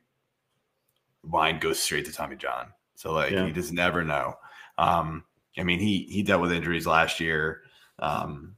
[1.23, 2.73] mind goes straight to Tommy John.
[2.97, 3.47] So like Yeah.
[3.47, 4.35] you just never know.
[4.79, 5.25] Um,
[5.59, 7.63] I mean, he he dealt with injuries last year
[7.99, 8.57] um,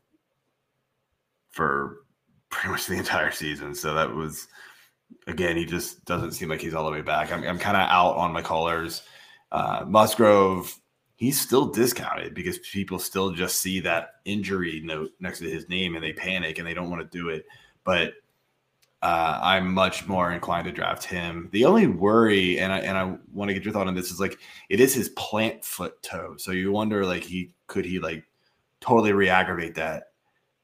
[1.50, 1.98] for
[2.50, 3.74] pretty much the entire season.
[3.74, 4.48] So that was
[5.26, 7.32] again, he just doesn't seem like he's all the way back.
[7.32, 9.02] I'm, I'm kind of out on McCullers.
[9.52, 10.74] Uh, Musgrove,
[11.16, 15.94] he's still discounted because people still just see that injury note next to his name
[15.94, 17.46] and they panic and they don't want to do it.
[17.84, 18.14] But
[19.02, 21.48] uh, I'm much more inclined to draft him.
[21.52, 24.20] The only worry, and I and I want to get your thought on this, is
[24.20, 24.38] like
[24.70, 26.34] it is his plant foot toe.
[26.38, 28.24] So you wonder, like, he could he like
[28.80, 30.04] totally re-aggravate that,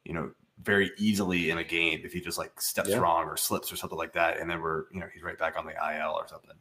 [0.05, 2.97] you know, very easily in a game if he just like steps Yeah.
[2.97, 5.57] wrong or slips or something like that, and then we're you know he's right back
[5.57, 6.55] on the IL or something.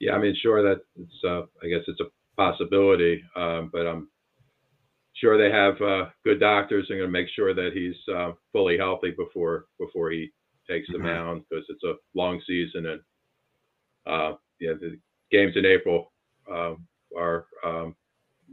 [0.00, 2.06] Yeah, I mean, sure that it's uh, I guess it's a
[2.36, 4.08] possibility, um, but I'm
[5.14, 8.78] sure they have uh, good doctors and going to make sure that he's uh, fully
[8.78, 10.32] healthy before before he
[10.68, 13.00] takes the mound because it's a long season and
[14.06, 14.98] uh, yeah, the
[15.30, 16.12] games in April
[16.50, 17.94] um, are um,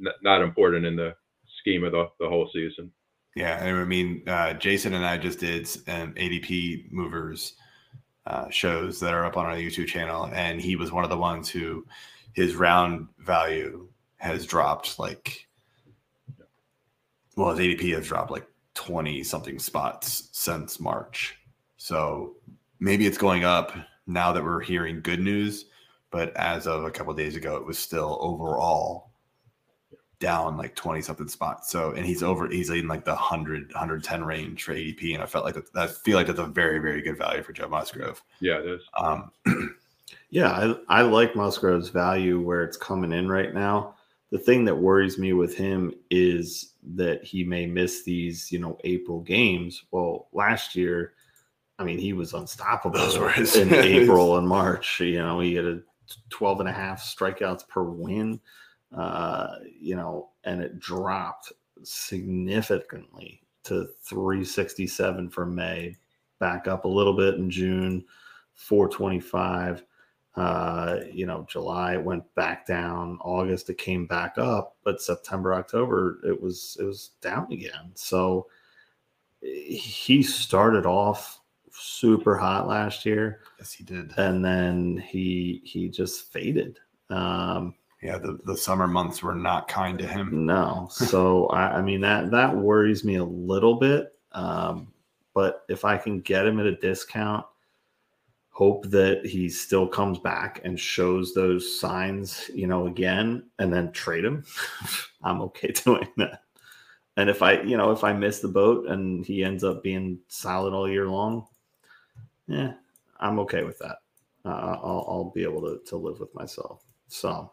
[0.05, 1.15] n- not important in the
[1.59, 2.91] scheme of the, the whole season.
[3.35, 7.53] Yeah, and I mean, uh, Jason and I just did um, ADP movers
[8.25, 11.17] uh, shows that are up on our YouTube channel, and he was one of the
[11.17, 11.85] ones who
[12.33, 15.47] his round value has dropped like
[17.35, 21.38] well, his ADP has dropped like 20 something spots since March.
[21.79, 22.35] So
[22.79, 23.73] maybe it's going up
[24.05, 25.65] now that we're hearing good news.
[26.11, 29.09] But as of a couple of days ago, it was still overall
[30.19, 31.71] down like 20 something spots.
[31.71, 35.15] So, and he's over, he's in like the 100, 110 range for ADP.
[35.15, 37.53] And I felt like that, I feel like that's a very, very good value for
[37.53, 38.21] Joe Musgrove.
[38.39, 38.81] Yeah, it is.
[38.95, 39.31] Um,
[40.29, 43.95] Yeah, I, I like Musgrove's value where it's coming in right now.
[44.31, 48.77] The thing that worries me with him is that he may miss these, you know,
[48.83, 49.85] April games.
[49.91, 51.13] Well, last year,
[51.79, 52.99] I mean, he was unstoppable
[53.31, 54.99] his- in April and March.
[54.99, 55.81] You know, he had a
[56.29, 58.39] 12 and a half strikeouts per win,
[58.95, 65.95] uh, you know, and it dropped significantly to 367 for May,
[66.39, 68.03] back up a little bit in June,
[68.55, 69.83] 425
[70.35, 75.55] uh you know july it went back down august it came back up but september
[75.55, 78.45] october it was it was down again so
[79.41, 81.38] he started off
[81.79, 83.41] super hot last year.
[83.57, 84.11] Yes, he did.
[84.17, 86.79] and then he he just faded.
[87.09, 90.45] Um Yeah, the, the summer months were not kind to him.
[90.45, 90.87] no.
[90.91, 94.13] So I, I mean that that worries me a little bit.
[94.33, 94.91] Um
[95.35, 97.45] but if i can get him at a discount
[98.49, 103.91] hope that he still comes back and shows those signs you know again and then
[103.91, 104.43] trade him
[105.23, 106.41] i'm okay doing that.
[107.15, 110.19] And if i you know if i miss the boat and he ends up being
[110.27, 111.45] solid all year long
[112.49, 112.73] yeah
[113.21, 113.97] i'm okay with that
[114.45, 117.51] uh, I'll, I'll be able to, to live with myself so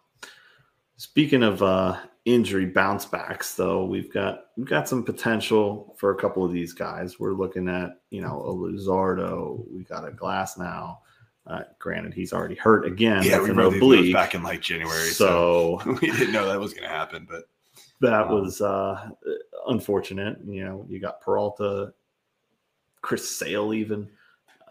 [0.99, 6.17] Speaking of uh, injury bounce backs, though, we've got we've got some potential for a
[6.17, 7.21] couple of these guys.
[7.21, 9.63] We're looking at you know a Luzardo.
[9.71, 10.97] We got a Glasnow.
[11.47, 13.23] Uh, granted, he's already hurt again.
[13.25, 14.15] Yeah, we an wrote these oblique.
[14.15, 15.11] back in like January.
[15.11, 17.27] So, So we didn't know that was going to happen.
[17.31, 17.45] But
[18.01, 18.41] that Wow.
[18.41, 19.11] was uh,
[19.69, 20.39] unfortunate.
[20.47, 21.93] You know, you got Peralta,
[23.03, 24.09] Chris Sale, even.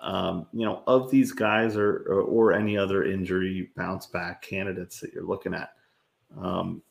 [0.01, 4.99] Um, you know, of these guys or, or or any other injury bounce back candidates
[4.99, 5.71] that you're looking at.
[6.39, 6.81] Um,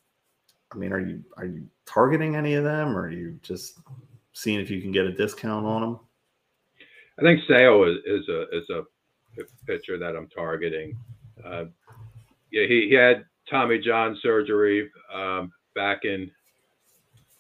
[0.73, 3.79] I mean, are you are you targeting any of them, or are you just
[4.33, 6.01] seeing if you can get a discount on them?
[7.19, 8.83] I think Sale is, is a is a
[9.67, 10.97] pitcher that I'm targeting.
[11.45, 11.65] Uh,
[12.51, 16.31] yeah, he, he had Tommy John surgery um, back in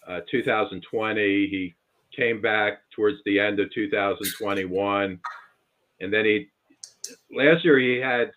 [0.07, 1.21] uh, 2020.
[1.23, 1.75] He
[2.15, 5.21] came back towards the end of 2021,
[6.05, 6.49] and then he
[7.35, 8.33] last year he had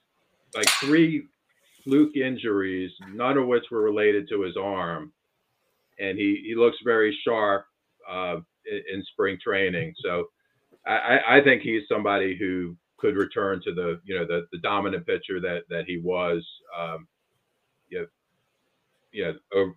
[0.56, 1.24] like three
[1.84, 5.14] fluke injuries, none of which were related to his arm,
[6.00, 7.66] and he he looks very sharp
[8.10, 8.38] uh,
[8.72, 9.94] in, in spring training.
[10.04, 10.26] So.
[10.86, 15.06] I, I- think he's somebody who could return to the you know the, the dominant
[15.06, 16.46] pitcher that that he was
[16.78, 17.08] um,
[17.92, 18.04] yeah
[19.14, 19.74] yeah over,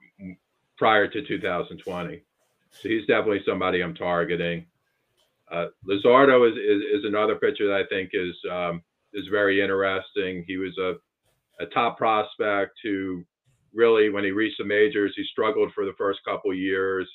[0.78, 2.22] prior to 2020.
[2.82, 4.66] So he's definitely somebody I'm targeting.
[5.50, 8.82] Uh, Luzardo is, is is another pitcher that I think is um,
[9.12, 10.44] is very interesting.
[10.46, 10.94] He was a
[11.62, 13.24] a top prospect who
[13.74, 17.08] really when he reached the majors he struggled for the first couple years,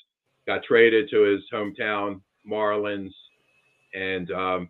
[0.46, 3.12] got traded to his hometown Marlins
[3.94, 4.68] and um,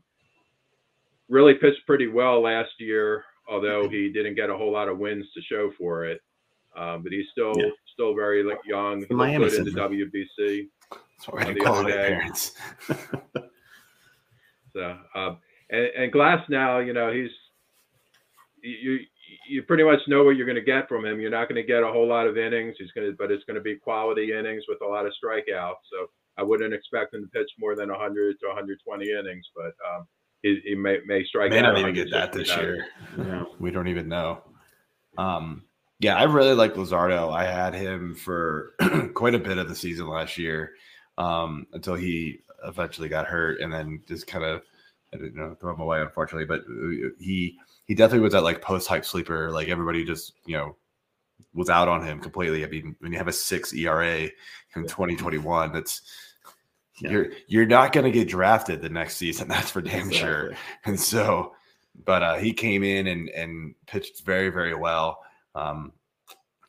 [1.28, 5.26] really pitched pretty well last year, although he didn't get a whole lot of wins
[5.34, 6.20] to show for it.
[6.76, 7.70] Um, but he's still Yeah.
[7.92, 9.00] still very young.
[9.00, 9.70] He The looked Miami in the.
[9.70, 10.68] WBC.
[10.90, 12.52] that's what Uh, call it, parents.
[14.76, 15.38] So um,
[15.70, 17.30] and, and Glasnow, you know, he's
[18.62, 18.98] you
[19.48, 21.20] you pretty much know what you're going to get from him.
[21.20, 22.76] You're not going to get a whole lot of innings.
[22.78, 25.82] He's going to, but it's going to be quality innings with a lot of strikeouts.
[25.90, 30.06] So I wouldn't expect him to pitch more than 100 to 120 innings, but um,
[30.42, 31.72] he, he may may strike May out.
[31.72, 32.86] not even get that this year.
[33.18, 33.44] Yeah.
[33.58, 34.42] We don't even know.
[35.16, 35.64] Um,
[35.98, 37.34] yeah, I really like Luzardo.
[37.34, 38.74] I had him for
[39.14, 40.72] quite a bit of the season last year
[41.16, 44.62] um, until he eventually got hurt, and then just kind of
[45.12, 46.46] I didn't know throw him away, unfortunately.
[46.46, 49.50] But uh, he he definitely was that like post hype sleeper.
[49.50, 50.76] Like everybody just you know
[51.54, 52.64] was out on him completely.
[52.64, 54.22] I mean, when you have a six ERA
[54.74, 56.02] in 2021, that's
[57.00, 57.10] Yeah.
[57.10, 59.48] you're you're not going to get drafted the next season.
[59.52, 60.52] That's for damn sure.
[60.84, 61.54] And so,
[62.04, 65.18] but uh, he came in and and pitched very very well.
[65.54, 65.92] Um,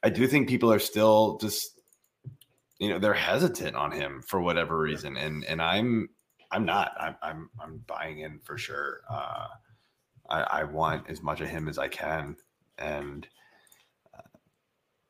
[0.04, 1.77] I do think people are still just,
[2.80, 6.10] you know, they're hesitant on him for whatever reason, and and I'm
[6.52, 6.92] I'm not.
[7.00, 9.02] I'm I'm I'm buying in for sure.
[9.10, 9.48] Uh,
[10.30, 12.36] I I want as much of him as I can,
[12.78, 13.28] and
[14.16, 14.22] uh,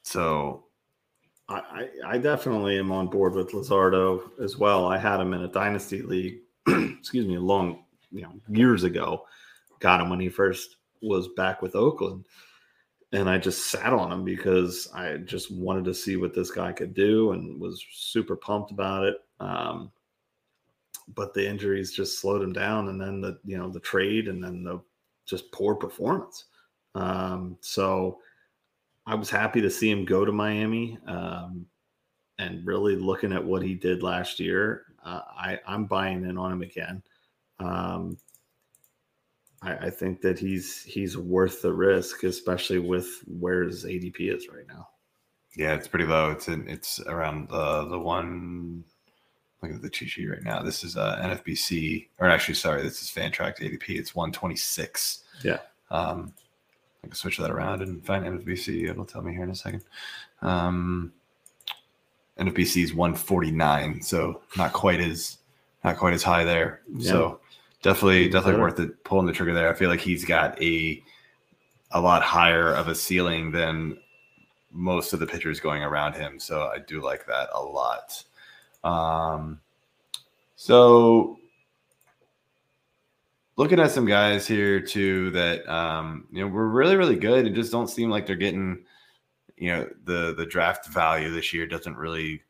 [0.04, 0.66] so
[1.50, 4.86] I, I I definitely am on board with Luzardo as well.
[4.88, 9.26] I had him in a dynasty league, excuse me, long, you know, years ago.
[9.80, 12.26] Got him when he first was back with Oakland.
[13.14, 16.72] And I just sat on him because I just wanted to see what this guy
[16.74, 19.18] could do and was super pumped about it.
[19.40, 19.92] Um,
[21.16, 24.44] but the injuries just slowed him down, and then the you know the trade, and
[24.44, 24.82] then the
[25.26, 26.46] just poor performance.
[26.96, 28.20] Um, so
[29.06, 31.66] I was happy to see him go to Miami, um,
[32.40, 36.52] and really looking at what he did last year, uh, I I'm buying in on
[36.52, 37.02] him again.
[37.60, 38.18] Um,
[39.68, 44.48] I, I think that he's he's worth the risk, especially with where his ADP is
[44.48, 44.88] right now.
[45.56, 46.32] Yeah, it's pretty low.
[46.32, 48.84] It's in, it's around the the one.
[49.62, 50.62] Look at the cheat sheet right now.
[50.62, 53.90] This is uh, NFBC, or actually, sorry, this is Fantrax ADP.
[53.90, 55.24] It's one twenty six.
[55.44, 55.60] Yeah.
[55.90, 56.34] Um,
[57.04, 58.90] I can switch that around and find NFBC.
[58.90, 59.84] It'll tell me here in a second.
[60.42, 61.12] Um,
[62.40, 65.40] NFBC is one forty nine, so not quite as
[65.84, 66.82] not quite as high there.
[66.96, 67.12] Yeah.
[67.12, 67.40] So
[67.88, 69.70] definitely definitely worth it pulling the trigger there.
[69.70, 71.02] I feel like he's got a
[71.92, 73.98] a lot higher of a ceiling than
[74.72, 76.38] most of the pitchers going around him.
[76.38, 78.22] So I do like that a lot.
[78.84, 79.62] Um,
[80.58, 81.40] so
[83.56, 87.56] looking at some guys here too that um, you know were really really good and
[87.56, 88.84] just don't seem like they're getting
[89.56, 92.42] you know the the draft value this year doesn't really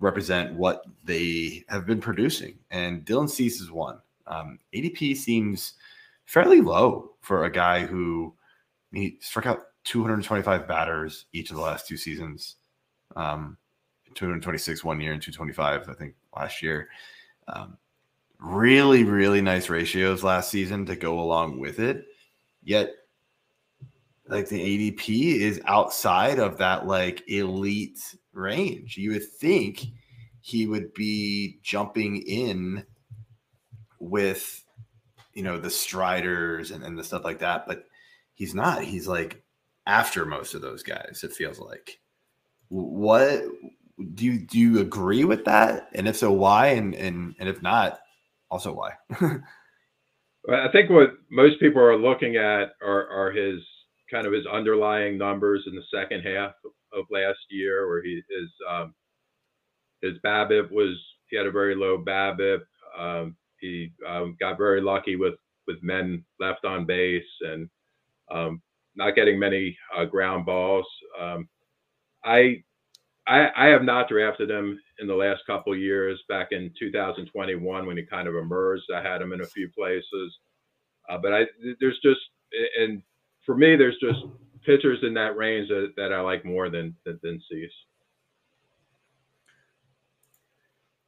[0.00, 2.58] represent what they have been producing.
[2.70, 3.98] And Dylan Cease is one.
[4.26, 5.74] Um, ADP seems
[6.24, 8.34] fairly low for a guy who
[8.92, 12.56] he struck out 225 batters each of the last two seasons.
[13.14, 13.56] Um,
[14.14, 16.88] 226 one year and 225, I think, last year.
[17.48, 17.76] Um,
[18.38, 22.04] really, really nice ratios last season to go along with it.
[22.62, 22.94] Yet,
[24.28, 28.96] like the ADP is outside of that like elite range.
[28.96, 29.86] You would think
[30.40, 32.84] he would be jumping in
[34.10, 34.62] with
[35.34, 37.84] you know the striders and, and the stuff like that, but
[38.34, 38.82] he's not.
[38.82, 39.42] He's like
[39.86, 42.00] after most of those guys, it feels like.
[42.68, 43.44] What
[44.14, 45.88] do you do you agree with that?
[45.94, 46.68] And if so, why?
[46.68, 48.00] And and and if not,
[48.50, 48.92] also why?
[50.48, 53.60] I think what most people are looking at are, are his
[54.10, 56.52] kind of his underlying numbers in the second half
[56.92, 58.94] of last year, where he is um,
[60.02, 60.96] his BABIP was
[61.28, 62.60] he had a very low BABIP.
[62.96, 63.36] Um,
[63.66, 65.34] he um, got very lucky with
[65.66, 67.68] with men left on base and
[68.30, 68.62] um,
[68.94, 70.86] not getting many uh, ground balls.
[71.20, 71.48] Um,
[72.24, 72.62] I,
[73.26, 76.22] I I have not drafted him in the last couple years.
[76.28, 80.38] Back in 2021, when he kind of emerged, I had him in a few places.
[81.08, 81.46] Uh, but I
[81.80, 82.20] there's just
[82.78, 83.02] and
[83.44, 84.24] for me, there's just
[84.64, 87.70] pitchers in that range that, that I like more than than, than Cease.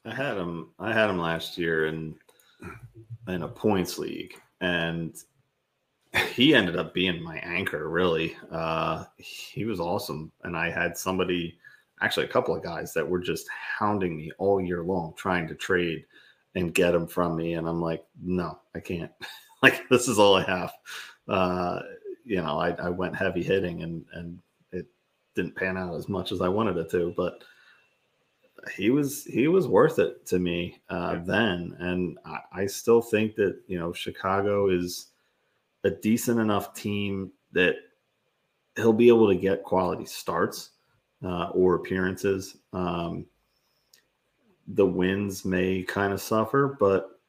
[0.05, 0.71] I had him.
[0.79, 2.15] I had him last year in
[3.29, 5.17] in a points league, and
[6.33, 7.89] he ended up being my anchor.
[7.89, 11.59] Really, uh, he was awesome, and I had somebody,
[12.01, 13.47] actually a couple of guys that were just
[13.79, 16.05] hounding me all year long, trying to trade
[16.55, 19.13] and get him from me, and I'm like, no, I can't.
[19.63, 20.73] like this is all I have.
[21.29, 21.81] Uh,
[22.25, 24.39] you know, I, I went heavy hitting, and and
[24.73, 24.87] it
[25.35, 27.43] didn't pan out as much as I wanted it to, but
[28.77, 33.35] he was he was worth it to me uh, then, and I, I still think
[33.37, 35.09] that you know Chicago is
[35.85, 37.77] a decent enough team that
[38.77, 40.71] he'll be able to get quality starts
[41.25, 42.57] uh, or appearances.
[42.73, 43.27] Um,
[44.69, 47.21] the wins may kind of suffer, but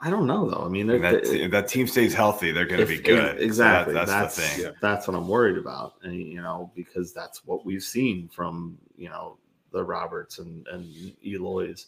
[0.00, 0.64] I don't know though.
[0.64, 3.38] I mean, And they're- that, if that team stays healthy, they're going to be good.
[3.38, 3.94] So Exactly.
[3.94, 4.74] that- that's that's, the thing.
[4.80, 9.08] That's what I'm worried about, and you know, because that's what we've seen from you
[9.10, 9.38] know
[9.72, 10.86] the Roberts and and
[11.26, 11.86] Eloy's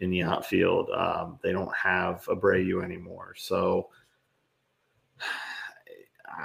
[0.00, 0.90] in the outfield.
[0.90, 3.88] Um, they don't have Abreu anymore, so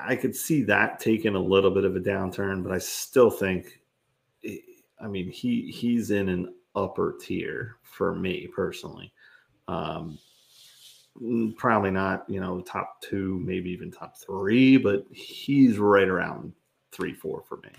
[0.05, 3.82] I could see that taking a little bit of a downturn, but I still think,
[5.01, 9.11] I mean, he he's in an upper tier for me personally.
[9.67, 10.17] Um,
[11.57, 16.53] probably not, you know, top two, maybe even top three, but he's right around
[16.91, 17.69] three, four for me.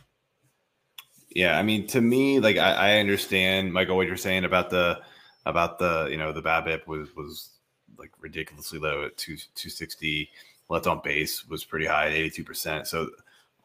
[1.30, 5.00] Yeah, I mean, to me, like I, I understand, Michael, what you're saying about the
[5.46, 7.50] about the you know the BABIP was was
[7.98, 10.30] like ridiculously low at two two sixty.
[10.68, 12.86] Left on base was pretty high at eighty two percent.
[12.86, 13.08] So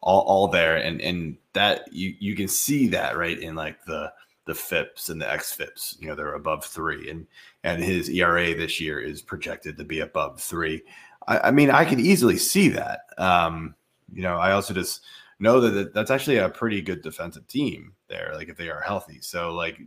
[0.00, 4.12] all all there, and and that you you can see that right in like the
[4.46, 6.00] the FIPS and the XFIPS.
[6.00, 7.26] You know they're above three, and
[7.64, 10.82] and his ERA this year is projected to be above three.
[11.26, 13.00] I, I mean, I could easily see that.
[13.18, 13.74] Um,
[14.12, 15.02] you know, I also just
[15.38, 18.32] know that that- that's actually a pretty good defensive team there.
[18.34, 19.78] Like if they are healthy, so like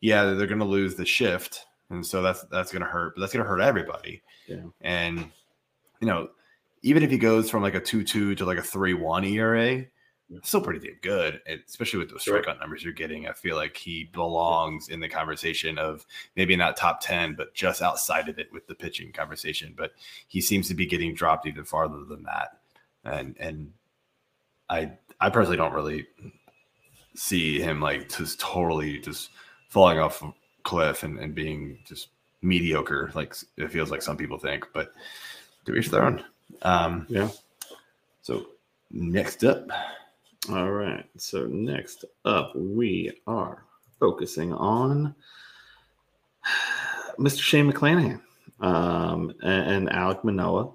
[0.00, 3.14] yeah, they're going to lose the shift, and so that's that's going to hurt.
[3.14, 4.22] But that's going to hurt everybody.
[4.46, 4.62] Yeah.
[4.80, 5.30] And
[6.00, 6.30] you know,
[6.82, 9.84] even if he goes from like a two two to like a three one ERA,
[10.42, 12.42] still pretty damn good, especially with the Sure.
[12.42, 13.26] strikeout numbers you're getting.
[13.28, 16.04] I feel like he belongs in the conversation of
[16.36, 19.74] maybe not top ten, but just outside of it with the pitching conversation.
[19.76, 19.92] But
[20.28, 22.58] he seems to be getting dropped even farther than that,
[23.04, 23.72] and and
[24.70, 26.06] I I personally don't really
[27.14, 29.30] see him like just totally just
[29.68, 32.08] falling off a cliff and, and being just
[32.42, 34.92] mediocre like it feels like some people think but
[35.64, 36.22] to each their own
[36.62, 37.28] um Yeah.
[38.22, 38.46] so
[38.92, 39.66] next up
[40.50, 41.04] All right.
[41.18, 43.64] So next up, we are
[44.00, 45.14] focusing on
[47.18, 47.40] Mr.
[47.40, 48.20] Shane McClanahan
[48.60, 50.70] um, and, and Alek Manoah.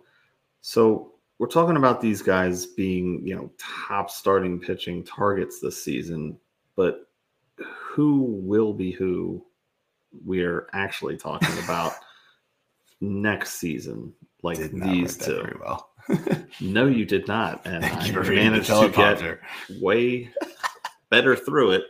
[0.61, 1.12] So
[1.43, 6.37] we're talking about these guys being, you know, top starting pitching targets this season,
[6.77, 7.09] but
[7.57, 9.45] who will be who
[10.23, 11.95] we're actually talking about
[13.01, 14.13] next season?
[14.41, 15.41] Like these two.
[15.41, 15.89] very well
[16.61, 17.61] No, you did not.
[17.65, 20.29] And I you for reading managed to get way
[21.09, 21.83] better through it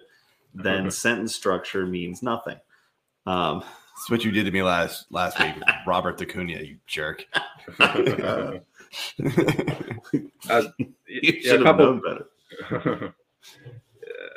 [0.55, 2.57] than sentence structure means nothing.
[3.27, 5.53] Um, That's what you did to me last last week,
[5.85, 7.27] Robert Acuna, you jerk.
[10.49, 10.63] Uh,
[11.07, 12.01] yeah, a couple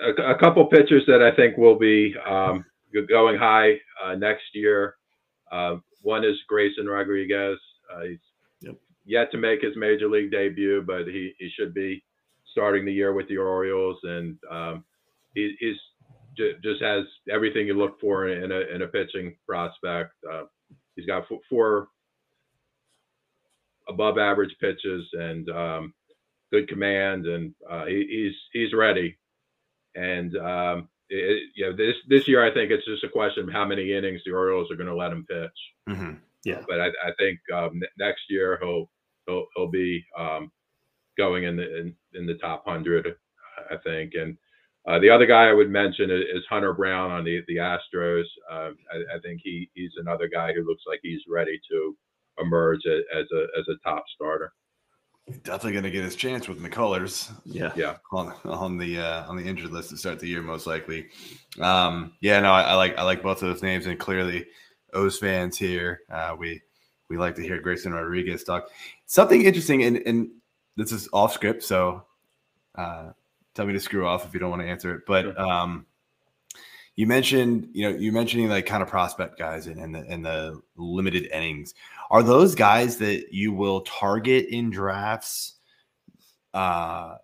[0.01, 2.65] a, a couple pitchers that I think will be um,
[3.09, 4.95] going high uh, next year.
[5.51, 7.59] Uh, one is Grayson Rodriguez.
[7.93, 8.19] Uh, he's
[8.63, 8.77] Yep.
[9.05, 12.03] yet to make his major league debut, but he, he should be
[12.53, 14.85] starting the year with the Orioles, and um,
[15.35, 15.77] he, he's
[16.37, 20.13] ju- just has everything you look for in a in a pitching prospect.
[20.33, 20.45] Uh,
[20.97, 21.89] he's got four
[23.89, 25.95] above average pitches and um,
[26.53, 29.19] good command, and uh, he, he's he's ready.
[29.95, 33.53] And um, it, you know, this this year I think it's just a question of
[33.53, 35.59] how many innings the Orioles are going to let him pitch.
[35.89, 36.19] Mhm.
[36.45, 36.63] Yeah.
[36.69, 38.91] But I, I think um, ne- next year he'll
[39.27, 40.51] he'll he'll be um,
[41.19, 43.15] going in the in, in the top hundred,
[43.71, 44.15] I think.
[44.15, 44.37] And
[44.87, 48.25] uh, the other guy I would mention is, is Hunter Brown on the the Astros.
[48.51, 51.97] Uh, I, I think he he's another guy who looks like he's ready to
[52.39, 54.53] emerge as a as a top starter.
[55.43, 57.33] Definitely gonna get his chance with McCullers.
[57.45, 57.73] Yeah.
[57.75, 57.97] Yeah.
[58.13, 61.09] on on the uh, on the injured list to start the year, most likely.
[61.61, 64.47] Um, yeah, no, I, I like I like both of those names, and clearly,
[64.93, 66.63] O's fans here, uh, we
[67.09, 68.69] we like to hear Grayson Rodriguez talk.
[69.07, 70.31] Something interesting, and and
[70.77, 72.05] this is off script, so
[72.77, 73.11] uh,
[73.55, 75.03] tell me to screw off if you don't want to answer it.
[75.09, 75.87] But um,
[76.97, 81.29] you mentioned, you know, you mentioning like kind of prospect guys and the, the limited
[81.31, 81.75] innings.
[82.11, 85.55] Are those guys that you will target in drafts?
[86.55, 87.17] Uh,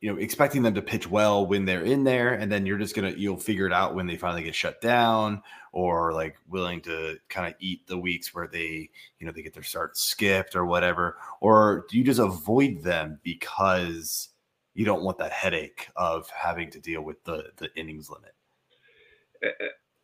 [0.00, 2.94] you know, expecting them to pitch well when they're in there, and then you're just
[2.94, 5.42] gonna you'll figure it out when they finally get shut down,
[5.72, 9.54] or like willing to kind of eat the weeks where they, you know, they get
[9.54, 14.30] their start skipped or whatever, or do you just avoid them because
[14.74, 18.34] you don't want that headache of having to deal with the the innings limit?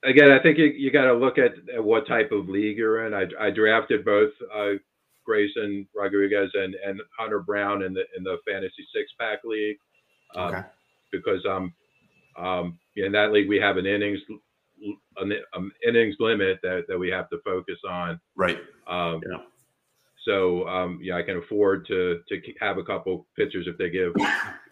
[0.05, 3.07] Again, I think you, you got to look at, at what type of league you're
[3.07, 3.15] in.
[3.15, 4.73] I, I drafted both uh,
[5.25, 9.77] Grayson Rodriguez and, and Hunter Brown in the in the fantasy six pack league
[10.37, 10.63] uh, Okay.
[11.13, 11.73] because um
[12.39, 14.19] um in that league we have an innings
[15.19, 18.19] an, um, innings limit that, that we have to focus on.
[18.37, 18.59] Right.
[18.89, 19.39] Um, Yeah.
[20.27, 24.13] So um, yeah, I can afford to to have a couple pitchers if they give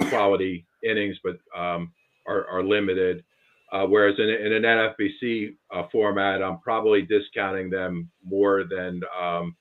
[0.08, 1.92] quality innings, but um,
[2.26, 3.24] are, are limited.
[3.70, 9.54] Uh, whereas in, in an NFBC uh, format, I'm probably discounting them more than um,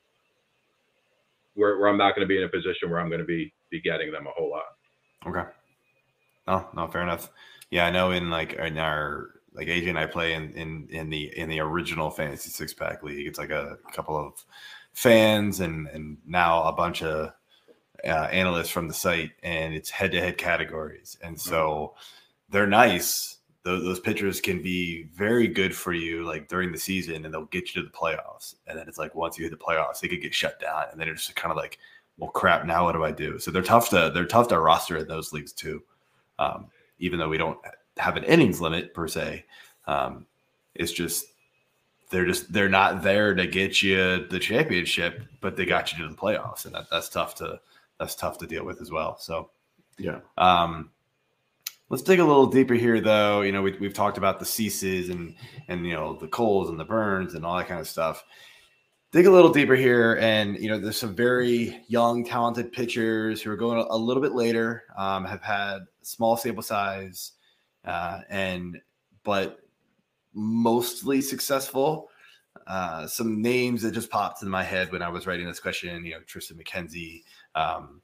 [1.55, 3.53] where, where I'm not going to be in a position where I'm going to be
[3.69, 4.63] be getting them a whole lot.
[5.25, 5.49] Okay.
[6.47, 7.29] No, no, fair enough.
[7.69, 11.09] Yeah, I know in like in our like AJ and I play in in in
[11.09, 13.27] the in the original fantasy six pack league.
[13.27, 14.45] It's like a couple of
[14.93, 17.33] fans and and now a bunch of
[18.05, 21.95] uh, analysts from the site, and it's head to head categories, and so
[22.49, 23.36] they're nice.
[23.67, 27.45] Those, those pitchers can be very good for you, like during the season, and they'll
[27.45, 28.55] get you to the playoffs.
[28.67, 30.99] And then it's like once you hit the playoffs, they could get shut down, and
[30.99, 31.77] then it's just kind of like,
[32.17, 32.65] well, crap.
[32.65, 33.37] Now what do I do?
[33.39, 35.83] So they're tough to they're tough to roster in those leagues too
[36.39, 36.67] um,
[36.99, 37.59] even though we don't
[37.97, 39.45] have an innings limit per se.
[39.85, 40.25] Um,
[40.75, 41.27] it's just
[42.09, 46.09] they're just they're not there to get you the championship, but they got you to
[46.09, 47.59] the playoffs, and that, that's tough to
[47.99, 49.17] that's tough to deal with as well.
[49.17, 49.49] So
[49.97, 50.19] Yeah.
[50.37, 50.91] um,
[51.89, 53.41] let's dig a little deeper here, though.
[53.41, 55.35] You know, we, we've talked about the ceases and
[55.67, 58.23] and you know the Coles and the Burnes and all that kind of stuff.
[59.13, 63.49] Dig a little deeper here, and you know, there's some very young, talented pitchers who
[63.51, 67.31] are going a little bit later, um, have had small sample size,
[67.85, 68.77] uh, and
[69.23, 69.59] but
[70.33, 72.09] mostly successful.
[72.67, 76.05] uh, some names that just popped in my head when I was writing this question.
[76.05, 77.23] You know, Tristan McKenzie.
[77.55, 78.01] Um,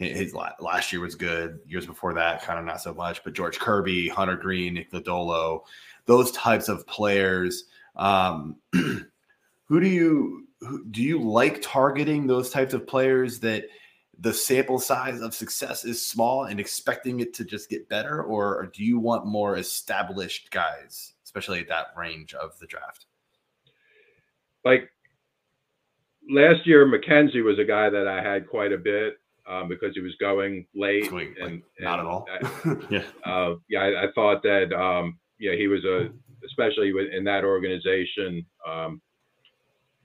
[0.00, 1.60] his last year was good.
[1.66, 3.22] Years before that, kind of not so much.
[3.22, 5.62] But George Kirby, Hunter Greene, Nick Lodolo,
[6.06, 7.64] those types of players.
[7.96, 13.64] Um, who do you who, do you like targeting those types of players that
[14.18, 18.56] the sample size of success is small and expecting it to just get better, or,
[18.56, 23.06] or do you want more established guys, especially at that range of the draft?
[24.64, 24.90] like
[26.28, 29.18] last year, McKenzie was a guy that I had quite a bit
[29.50, 32.26] um, because he was going late Swing, like, and, not at all.
[32.30, 33.04] I- Yeah.
[33.24, 36.10] uh, yeah, I, I thought that um, yeah he was a
[36.46, 38.46] especially in that organization.
[38.66, 39.02] Um,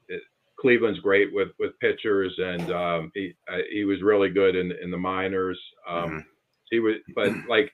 [0.09, 0.21] it,
[0.59, 4.91] Cleveland's great with with pitchers, and um, he uh, he was really good in in
[4.91, 5.59] the minors.
[5.87, 6.23] Um, Mhm.
[6.71, 7.71] He was, but like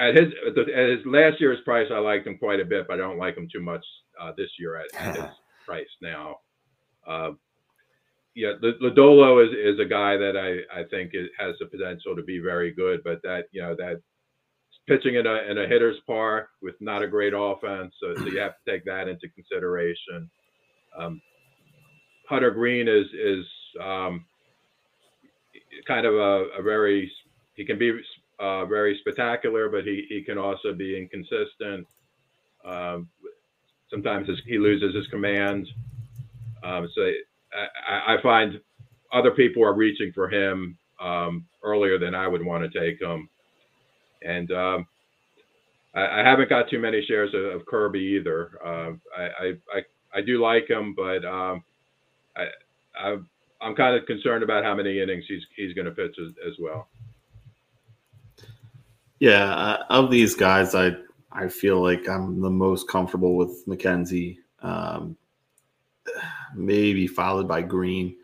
[0.00, 2.94] at his at, at his last year's price, I liked him quite a bit, but
[2.94, 3.84] I don't like him too much
[4.20, 5.24] uh, this year at, at his
[5.66, 6.36] price now.
[7.06, 7.30] Uh,
[8.34, 12.22] yeah, the Lodolo is, is a guy that I, I think has the potential to
[12.22, 14.00] be very good, but that you know that
[14.86, 18.38] pitching in a in a hitter's park with not a great offense, so, so you
[18.38, 20.30] have to take that into consideration.
[20.98, 21.20] Um,
[22.28, 23.44] Hunter Greene is is
[23.82, 24.24] um,
[25.86, 27.10] kind of a, a very
[27.54, 27.92] he can be
[28.38, 31.86] uh, very spectacular, but he, he can also be inconsistent.
[32.64, 33.08] Um,
[33.90, 35.68] sometimes his, he loses his command.
[36.62, 37.10] Um, so
[37.88, 38.60] I, find
[39.12, 43.28] other people are reaching for him um, earlier than I would want to take him.
[44.22, 44.86] And um,
[45.94, 48.50] I, I haven't got too many shares of, of Kirby either.
[48.64, 49.82] Uh, I, I, I,
[50.14, 51.64] I do like him, but um,
[52.36, 52.46] I,
[52.98, 53.16] I,
[53.60, 56.54] I'm kind of concerned about how many innings he's, he's going to pitch as, as
[56.58, 56.88] well.
[59.18, 60.92] Yeah, uh, of these guys, I
[61.32, 64.38] I feel like I'm the most comfortable with McKenzie.
[64.62, 65.16] Um,
[66.54, 68.16] maybe followed by Greene.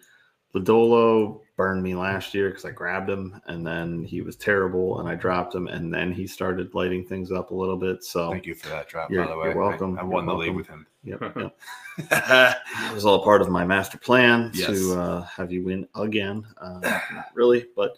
[0.55, 5.09] Lodolo burned me last year because I grabbed him and then he was terrible and
[5.09, 8.05] I dropped him and then he started lighting things up a little bit.
[8.05, 9.49] So Thank you for that drop, You're- by the way.
[9.51, 9.99] you're welcome.
[9.99, 10.87] I, I won the league with him.
[11.07, 11.57] Yep, yep.
[11.99, 14.67] it was all part of my master plan Yes.
[14.71, 16.45] to uh, have you win again.
[16.61, 17.97] Uh, not really, but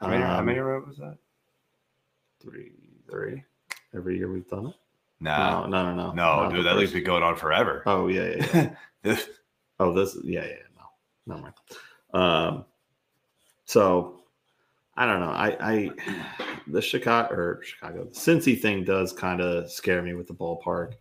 [0.00, 1.16] how many, how um, many was that?
[2.40, 2.70] three,
[3.10, 3.42] three.
[3.96, 4.74] Every year we've done it.
[5.18, 6.06] Nah, no, no, no, no.
[6.12, 7.82] no, Not dude, that league's first- been going on forever.
[7.84, 8.70] Oh yeah, yeah,
[9.02, 9.16] yeah.
[9.78, 10.54] Oh, this, yeah, yeah,
[11.26, 11.54] no, no mind.
[12.14, 12.64] Um,
[13.66, 14.20] so
[14.96, 15.30] I don't know.
[15.30, 15.90] I, I,
[16.66, 20.94] the Chicago or Chicago, the Cincy thing does kind of scare me with the ballpark,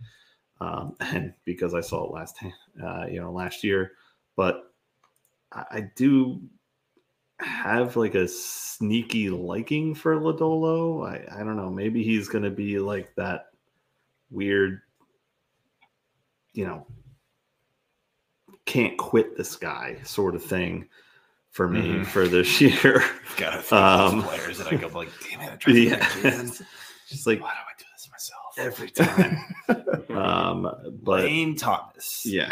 [0.59, 2.38] um, and because I saw it last,
[2.84, 3.93] uh, you know, last year,
[4.36, 4.73] but
[5.53, 6.41] I, I do
[7.39, 11.07] have like a sneaky liking for Lodolo.
[11.07, 11.69] I, I don't know.
[11.69, 13.47] Maybe he's going to be like that
[14.30, 14.82] weird,
[16.53, 16.86] you know,
[18.66, 20.88] can't quit this guy sort of thing
[21.51, 22.05] for me Mhm.
[22.07, 23.03] for this year.
[23.38, 26.09] Got to think Um, players that I go like, damn it, I yeah,
[27.07, 30.18] just like Why do I do this myself every time.
[30.18, 32.26] um, but Lane Thomas.
[32.26, 32.51] yeah,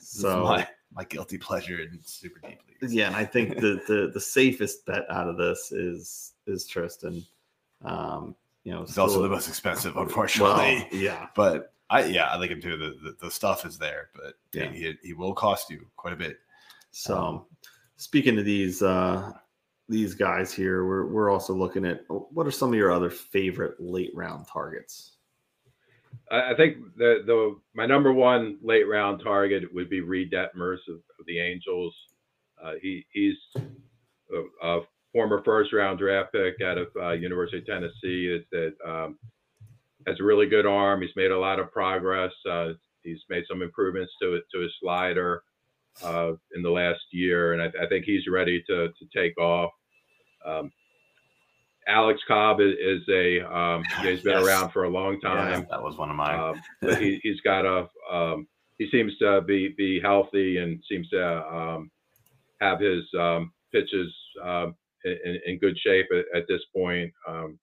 [0.00, 2.92] so my, my guilty pleasure in super deep leagues.
[2.92, 7.24] yeah, and I think the, the the safest bet out of this is is Tristan.
[7.84, 10.86] Um, you know, It's also the most expensive, unfortunately.
[10.92, 12.76] Well, yeah, but I yeah, I like him too.
[12.78, 14.70] The the, the stuff is there, but Yeah.
[14.70, 16.38] he, he will cost you quite a bit.
[16.90, 17.46] So,
[17.96, 19.32] speaking to these uh,
[19.88, 23.74] these guys here, we're we're also looking at what are some of your other favorite
[23.78, 25.16] late round targets?
[26.30, 30.80] I I think the the my number one late round target would be Reid Detmers
[30.88, 31.94] of, of the Angels.
[32.62, 34.80] Uh, he he's a, a
[35.12, 38.28] former first round draft pick out of uh, University of Tennessee.
[38.28, 39.18] Is that um,
[40.06, 41.02] has a really good arm.
[41.02, 42.32] He's made a lot of progress.
[42.48, 42.70] Uh,
[43.02, 45.42] he's made some improvements to it to his slider
[46.02, 49.70] uh, in the last year, and I, I think he's ready to to take off.
[50.44, 50.70] Um,
[51.88, 54.46] Alex Cobb is, is a um, he's been Yes.
[54.46, 55.62] around for a long time.
[55.62, 56.38] Yeah, that was one of mine.
[56.38, 58.46] Um, but he, he's got a um,
[58.78, 61.90] he seems to be be healthy and seems to um,
[62.60, 64.12] have his um, pitches
[65.04, 67.12] in, in good shape at, at this point.
[67.28, 67.58] Um,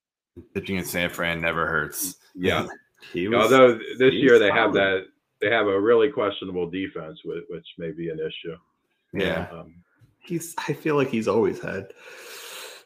[0.53, 2.17] Pitching in San Fran never hurts.
[2.35, 2.67] yeah,
[3.13, 5.05] He was, although this he year was they have that
[5.41, 8.57] they have a really questionable defense, which, which may be an issue.
[9.13, 9.47] Yeah.
[9.51, 9.75] Um,
[10.19, 11.93] he's I feel like he's always had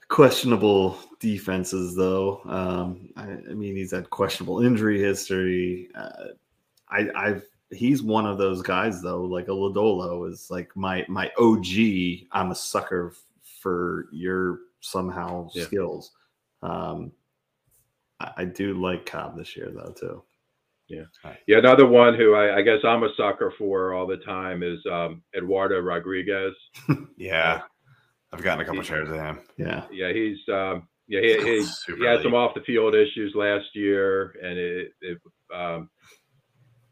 [0.07, 2.41] questionable defenses though.
[2.45, 5.89] Um, I, I mean, he's had questionable injury history.
[5.95, 6.25] Uh,
[6.89, 9.23] I, I've he's one of those guys though.
[9.23, 12.27] Like a Lodolo is like my my OG.
[12.31, 13.21] I'm a sucker f-
[13.61, 15.63] for your somehow Yeah.
[15.65, 16.11] skills.
[16.61, 17.11] Um,
[18.19, 20.23] I, do like Cobb this year though too.
[20.87, 21.03] Yeah,
[21.47, 21.57] yeah.
[21.57, 25.23] another one who I, I guess I'm a sucker for all the time is um,
[25.35, 26.53] Eduardo Rodriguez.
[27.17, 27.61] Yeah,
[28.33, 29.39] I've gotten a couple shares of him.
[29.57, 29.85] Yeah.
[29.91, 34.33] Yeah, he's um, yeah he, he, he had some off the field issues last year,
[34.41, 35.17] and it, it
[35.55, 35.89] um,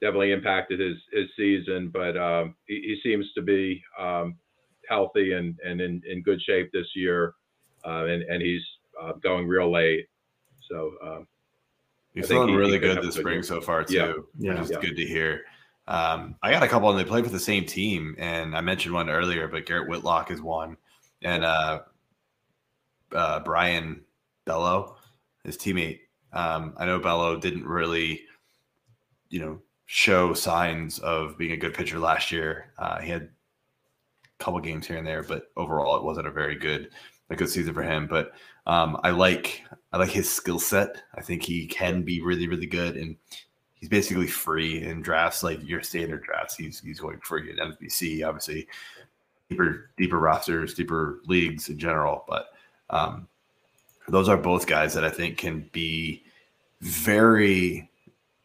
[0.01, 1.89] definitely impacted his his season.
[1.91, 4.38] But um, he, he seems to be um,
[4.88, 7.34] healthy and and in, in good shape this year,
[7.86, 8.63] uh, and and he's
[9.01, 10.05] uh, going real late.
[10.72, 11.28] So um,
[12.13, 13.43] He's I think feeling he- he really could good this good spring year.
[13.43, 14.13] so far too, Yeah.
[14.38, 14.53] Yeah.
[14.53, 14.80] which is Yeah.
[14.82, 15.45] good to hear.
[15.88, 18.93] Um, I got a couple, and they played for the same team, and I mentioned
[18.93, 20.78] one earlier, but Garrett Whitlock is one,
[21.22, 21.82] and uh,
[23.13, 24.01] uh, Brayan
[24.45, 24.95] Bello,
[25.43, 25.99] his teammate.
[26.34, 28.22] Um, I know Bello didn't really,
[29.30, 32.74] you know, show signs of being a good pitcher last year.
[32.78, 36.55] Uh, he had a couple games here and there, but overall, it wasn't a very
[36.55, 36.91] good,
[37.32, 38.07] a good season for him.
[38.07, 38.34] But
[38.67, 41.01] um, I like, I like his skill set.
[41.15, 43.15] I think he can be really, really good, and
[43.75, 46.55] he's basically free in drafts like your standard drafts.
[46.55, 48.67] He's he's going free in NFBC, obviously
[49.49, 52.23] deeper deeper rosters, deeper leagues in general.
[52.27, 52.47] But
[52.89, 53.27] um,
[54.07, 56.23] those are both guys that I think can be
[56.82, 57.89] very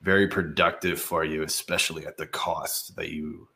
[0.03, 3.49] very productive for you, especially at the cost that you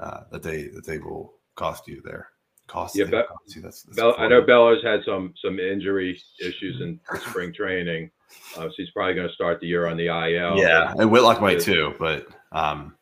[0.00, 2.30] uh, that they that they will cost you there.
[2.68, 3.62] Cost Yeah, cost.
[3.62, 4.42] That's, that's Bell, I know.
[4.42, 8.10] Bellows had some some injury issues in spring training,
[8.56, 10.58] uh, so he's probably going to start the year on the IL.
[10.58, 12.94] Yeah, and Whitlock might too, but um,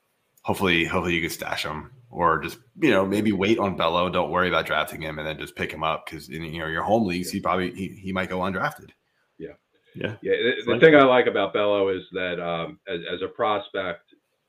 [0.43, 4.09] hopefully, hopefully you can stash him or just you know maybe wait on Bello.
[4.09, 6.69] Don't worry about drafting him, and then just pick him up because in you know
[6.69, 8.91] your home leagues he probably he, he might go undrafted.
[9.99, 10.17] Yeah.
[10.23, 10.33] Yeah,
[10.67, 10.95] the, the thing.
[10.95, 14.03] I like about Bello is that um, as, as a prospect,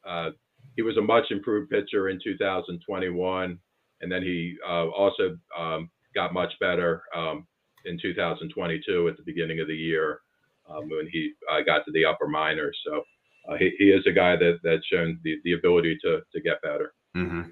[0.08, 0.32] uh,
[0.76, 3.58] he was a much improved pitcher in 2021,
[4.02, 7.48] and then he uh, also um, got much better um,
[7.86, 10.22] in 2022 at the beginning of the year
[10.70, 12.78] um, when he uh, got to the upper minors.
[12.86, 13.04] So
[13.50, 16.62] uh, he, he is a guy that that's shown the, the ability to to get
[16.62, 16.94] better.
[17.16, 17.50] Mm-hmm.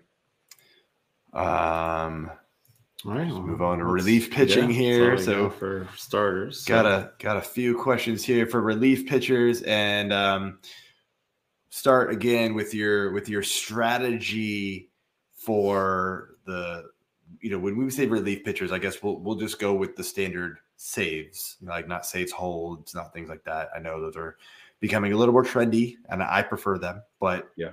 [1.38, 2.32] Um,
[3.06, 3.24] All right.
[3.24, 5.16] Let's well, move on to relief pitching yeah, here.
[5.16, 8.62] that's all we So- for starters, so- got a got a few questions here for
[8.62, 10.60] relief pitchers, and um,
[11.70, 14.90] start again with your with your strategy
[15.34, 16.90] for the
[17.42, 20.04] you know when we say relief pitchers, I guess we'll we'll just go with the
[20.04, 23.70] standard saves, like not saves holds, not things like that.
[23.76, 24.38] I know those are
[24.80, 27.72] becoming a little more trendy, and I prefer them, but Yeah.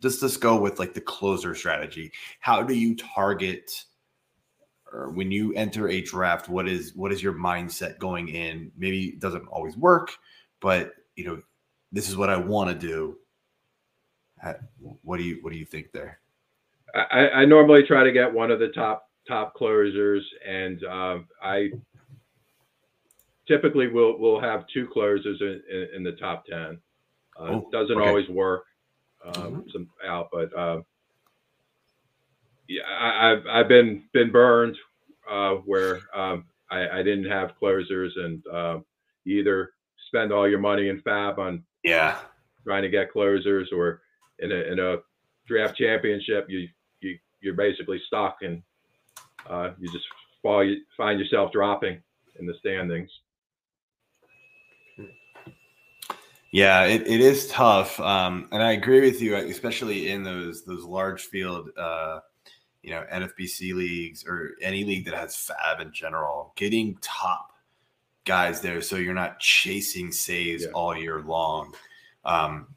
[0.00, 2.12] just just go with like the closer strategy.
[2.40, 3.84] How do you target?
[4.92, 9.06] or when you enter a draft what is what is your mindset going in maybe
[9.06, 10.12] it doesn't always work
[10.60, 11.42] but you know
[11.90, 13.18] this is what i want to do
[14.44, 14.54] uh,
[15.02, 16.20] what do you what do you think there
[16.94, 21.70] I, I normally try to get one of the top top closers, and um, I
[23.48, 26.78] typically will will have two closers in, in, in the top ten.
[27.38, 28.08] Uh, Oh, doesn't okay.
[28.08, 28.64] always work
[29.24, 30.80] um, some out, but uh,
[32.68, 34.76] yeah, I, I've I've been been burned
[35.30, 38.78] uh, where um, I, I didn't have closers, and uh,
[39.26, 39.72] either
[40.08, 42.18] spend all your money in Fab on yeah
[42.64, 44.00] trying to get closers, or
[44.38, 44.98] in a in a
[45.46, 46.68] draft championship, you
[47.44, 48.62] you're basically stuck and
[49.48, 50.06] uh, you just
[50.42, 52.00] fall you find yourself dropping
[52.40, 53.10] in the standings.
[56.52, 60.84] yeah it, it is tough um and i agree with you especially in those those
[60.84, 62.20] large field uh
[62.82, 67.50] you know nfbc leagues or any league that has fab in general getting top
[68.24, 70.70] guys there so you're not chasing saves Yeah.
[70.74, 71.74] all year long
[72.24, 72.68] um,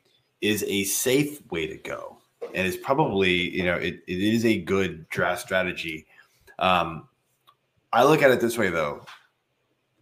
[0.42, 2.17] is a safe way to go
[2.54, 6.06] and it's probably you know it, it is a good draft strategy
[6.60, 7.08] um,
[7.94, 9.02] i look at it this way though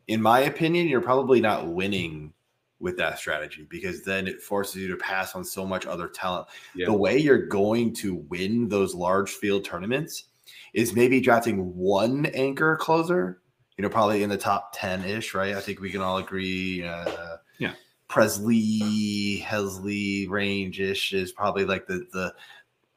[0.08, 2.32] in my opinion you're probably not winning
[2.80, 6.48] with that strategy because then it forces you to pass on so much other talent
[6.76, 6.88] Yeah.
[6.88, 10.26] the way you're going to win those large field tournaments
[10.74, 13.42] is maybe drafting one anchor closer,
[13.78, 15.56] you know, probably in the top 10 ish, right?
[15.56, 16.84] I think we can all agree.
[16.84, 17.74] Uh, Yeah.
[18.10, 22.34] Pressly, Helsley range ish is probably like the, the,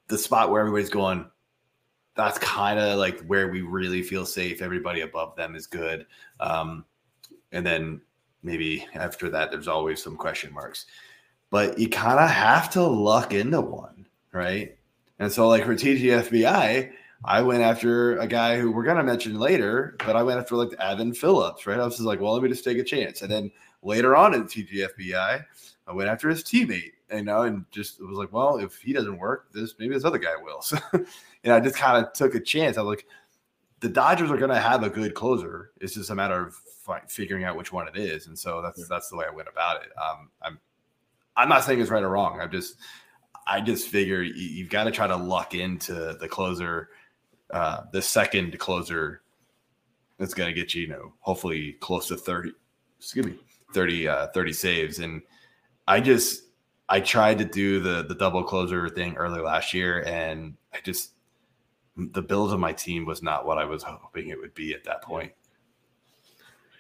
[0.09, 1.31] the spot where everybody's going.
[2.15, 4.61] That's kind of like where we really feel safe.
[4.61, 6.07] Everybody above them is good.
[6.41, 6.85] Um,
[7.53, 8.01] and then
[8.43, 10.87] maybe after that, there's always some question marks
[11.51, 14.77] but you kind of have to luck into one, right?
[15.19, 16.93] And so, like for TGFBI,
[17.25, 20.73] I went after a guy who we're gonna mention later, but I went after like
[20.79, 21.81] Evan Phillips, right?
[21.81, 23.23] I was just like, well, let me just take a chance.
[23.23, 23.51] And then
[23.83, 25.45] later on in TGFBI,
[25.87, 28.93] I went after his teammate, you know, and just it was like, well, if he
[28.93, 30.63] doesn't work, this maybe this other guy will.
[30.63, 30.77] So,
[31.45, 32.77] and I just kind of took a chance.
[32.77, 33.07] I was like,
[33.81, 35.71] the Dodgers are gonna have a good closer.
[35.81, 38.79] It's just a matter of fi- figuring out which one it is, and so that's
[38.81, 38.87] Yeah.
[38.89, 39.91] that's the way I went about it.
[39.97, 40.59] Um, I'm
[41.37, 42.41] I'm not saying it's right or wrong.
[42.41, 42.75] I'm just,
[43.47, 46.89] I just figure you, you've got to try to luck into the closer,
[47.51, 49.23] uh, the second closer
[50.19, 52.51] that's going to get you, you know, hopefully close to 30,
[52.99, 53.39] excuse me,
[53.73, 54.99] 30, uh, 30 saves.
[54.99, 55.23] And
[55.87, 56.45] I just,
[56.89, 61.13] I tried to do the the double closer thing early last year, and I just
[61.97, 64.85] the build of my team was not what I was hoping it would be at
[64.85, 65.33] that point.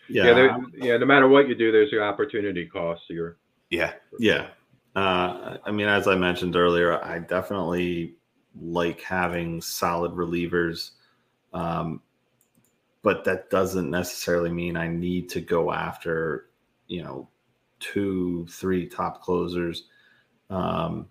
[0.09, 0.97] Yeah, Yeah, there- yeah.
[0.97, 3.36] No matter what you do, there's an opportunity cost to your.
[3.70, 4.49] Yeah, Yeah.
[4.97, 8.16] Uh, I mean, as I mentioned earlier, I definitely
[8.59, 10.93] like having solid relievers.
[11.53, 12.01] Um,
[13.03, 16.49] but that doesn't necessarily mean I need to go after,
[16.89, 17.28] you know,
[17.80, 19.84] two, three top closers.
[20.51, 21.07] Um,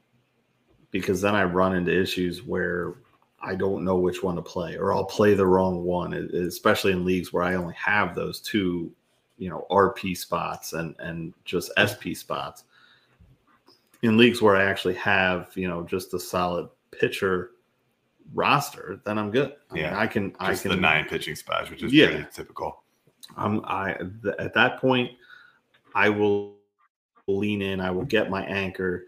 [0.91, 2.95] because then I run into issues where
[3.41, 7.05] I don't know which one to play, or I'll play the wrong one, especially in
[7.05, 8.91] leagues where I only have those two,
[9.37, 12.63] you know, RP spots and and just SP spots.
[14.01, 17.51] In leagues where I actually have, you know, just a solid pitcher
[18.33, 19.55] roster, then I'm good.
[19.69, 19.99] I mean, Yeah.
[19.99, 22.07] I can, I can the nine pitching spots, which is Yeah.
[22.07, 22.83] pretty typical.
[23.35, 25.11] I'm I th- at that point,
[25.95, 26.55] I will
[27.27, 27.79] lean in.
[27.79, 29.05] I will get my anchor,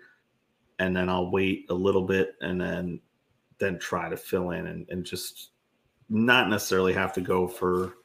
[0.80, 3.00] and then I'll wait a little bit, and then
[3.60, 5.50] then try to fill in and, and just
[6.10, 7.96] not necessarily have to go for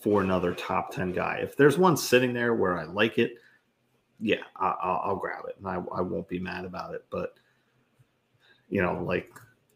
[0.00, 1.38] for another top ten guy.
[1.42, 3.34] If there's one sitting there where I like it,
[4.20, 7.04] yeah, I, I'll, I'll grab it, and I, I won't be mad about it.
[7.10, 7.34] But
[8.68, 9.30] you know, like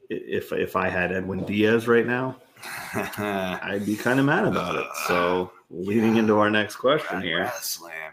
[0.08, 2.36] if if I had Edwin Diaz right now,
[2.94, 4.86] I'd be kind of mad about it.
[5.06, 8.12] So, leading into our next question here, Slam.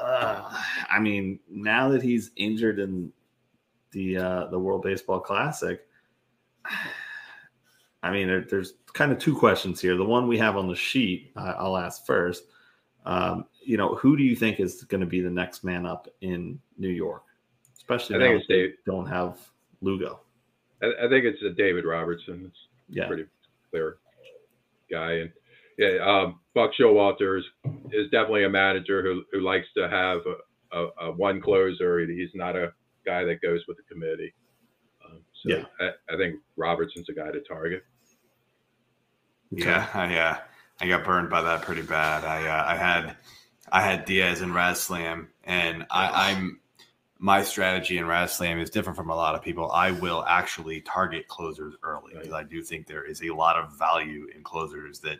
[0.00, 3.12] Uh, I mean, now that he's injured in
[3.92, 5.86] the uh, the World Baseball Classic,
[8.02, 9.96] I mean, there, there's kind of two questions here.
[9.96, 12.44] The one we have on the sheet, uh, I'll ask first.
[13.06, 16.08] Um, you know, who do you think is going to be the next man up
[16.20, 17.22] in New York,
[17.76, 19.38] especially I now think that they don't have
[19.80, 20.20] Lugo?
[20.82, 22.44] I, I think it's a David Robertson.
[22.46, 23.26] It's Yeah, pretty
[23.70, 23.98] clear
[24.90, 25.12] guy.
[25.12, 25.32] And
[25.78, 27.44] yeah, um, Buck Showalter is,
[27.92, 32.00] is definitely a manager who, who likes to have a, a, a one closer.
[32.00, 32.72] He's not a
[33.06, 34.34] guy that goes with the committee.
[35.04, 35.64] Um, so Yeah.
[35.80, 37.84] I, I think Robertson's a guy to target.
[39.52, 40.38] Yeah, I, uh,
[40.80, 42.24] I got burned by that pretty bad.
[42.24, 43.16] I uh, I had
[43.72, 46.60] I had Diaz and Raslam, and I, I'm
[47.18, 49.70] my strategy in Raslam is different from a lot of people.
[49.72, 53.76] I will actually target closers early because I do think there is a lot of
[53.76, 55.18] value in closers that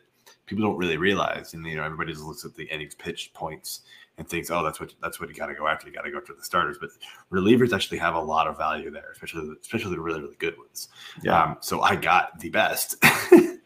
[0.50, 1.54] people don't really realize.
[1.54, 3.82] And you know, everybody just looks at the innings pitch points
[4.18, 5.86] and thinks, oh, that's what that's what you got to go after.
[5.86, 6.90] You got to go after the starters, but
[7.32, 10.88] relievers actually have a lot of value there, especially especially the really really good ones.
[11.22, 11.40] yeah.
[11.40, 12.96] Um, so I got the best.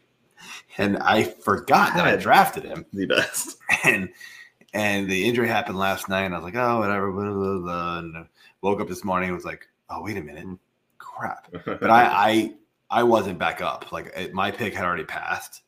[0.77, 2.85] and I forgot that I drafted him.
[2.93, 3.57] the best.
[3.83, 4.09] And
[4.73, 6.25] and the injury happened last night.
[6.25, 7.11] And I was like, oh, whatever.
[7.11, 8.27] Blah, blah, blah, and
[8.61, 10.45] woke up this morning and was like, oh, wait a minute.
[10.99, 11.47] Crap.
[11.65, 12.53] But I I
[12.91, 13.91] I wasn't back up.
[13.91, 15.63] Like it, my pick had already passed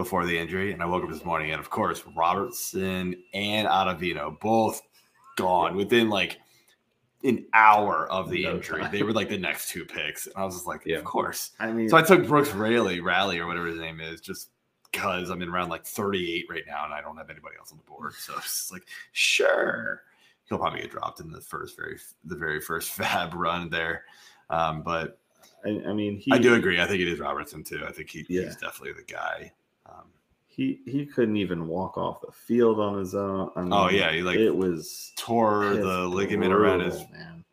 [0.00, 0.72] before the injury.
[0.72, 4.80] And I woke up this morning and of course Robertson and Ottavino both
[5.36, 6.38] gone within like
[7.22, 8.80] an hour of the No injury.
[8.80, 8.90] time.
[8.92, 10.24] They were like the next two picks.
[10.26, 10.96] And I was just like, Yeah.
[10.96, 11.50] of course.
[11.60, 14.48] I mean, So I took Brooks Raley, Rally, or whatever his name is, just
[14.90, 17.76] because I'm in round like 38 right now and I don't have anybody else on
[17.76, 18.14] the board.
[18.14, 20.02] So it's just like, sure,
[20.48, 24.04] he'll probably get dropped in the first very the very first fab run there.
[24.48, 25.18] Um, but
[25.62, 26.80] I, I mean, he, I do agree.
[26.80, 27.84] I think it is Robertson too.
[27.86, 28.44] I think he, Yeah.
[28.44, 29.52] he's definitely the guy.
[29.90, 30.04] Um,
[30.46, 33.50] he he couldn't even walk off the field on his own.
[33.56, 37.44] I mean, Oh, yeah, he, like, it was tore the ligament around his man.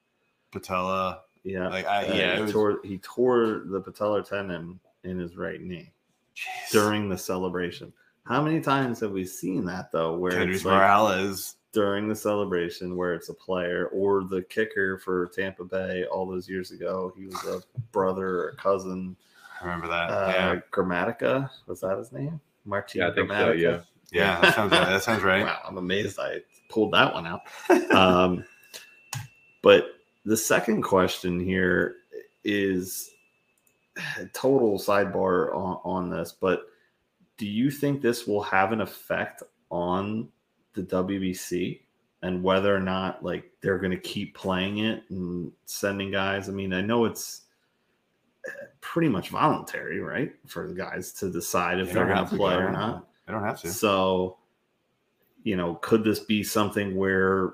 [0.52, 1.22] patella.
[1.44, 5.38] Yeah, Like, I- uh, yeah, he was- tore he tore the patellar tendon in his
[5.38, 5.92] right knee
[6.36, 6.72] Jeez.
[6.72, 7.94] during the celebration.
[8.26, 10.18] How many times have we seen that though?
[10.18, 11.56] Where Kendrys it's like Morales.
[11.72, 16.50] during the celebration, where it's a player or the kicker for Tampa Bay all those
[16.50, 17.14] years ago.
[17.16, 17.62] He was a
[17.94, 19.16] brother or cousin.
[19.62, 20.10] I remember that.
[20.10, 20.56] Uh, yeah.
[20.72, 22.40] Gramatica was that his name?
[22.66, 23.02] Martin.
[23.02, 23.60] Yeah, I think so, Gramatica?
[23.60, 23.80] yeah.
[24.12, 24.42] Yeah.
[24.42, 24.88] That sounds right.
[24.88, 25.44] That sounds right.
[25.44, 27.42] Wow, I'm amazed I pulled that one out.
[27.92, 28.46] um,
[29.62, 29.88] but
[30.26, 31.96] the second question here
[32.44, 33.12] is
[34.34, 36.68] total sidebar on, on this, but
[37.38, 40.28] do you think this will have an effect on
[40.74, 41.82] the WBC
[42.24, 46.50] and whether or not like they're going to keep playing it and sending guys?
[46.50, 47.44] I mean, I know it's
[48.82, 52.56] pretty much voluntary, right, for the guys to decide if They they're going to play
[52.56, 53.08] or not.
[53.28, 53.70] I don't have to.
[53.70, 54.38] So,
[55.44, 57.54] you know, could this be something where,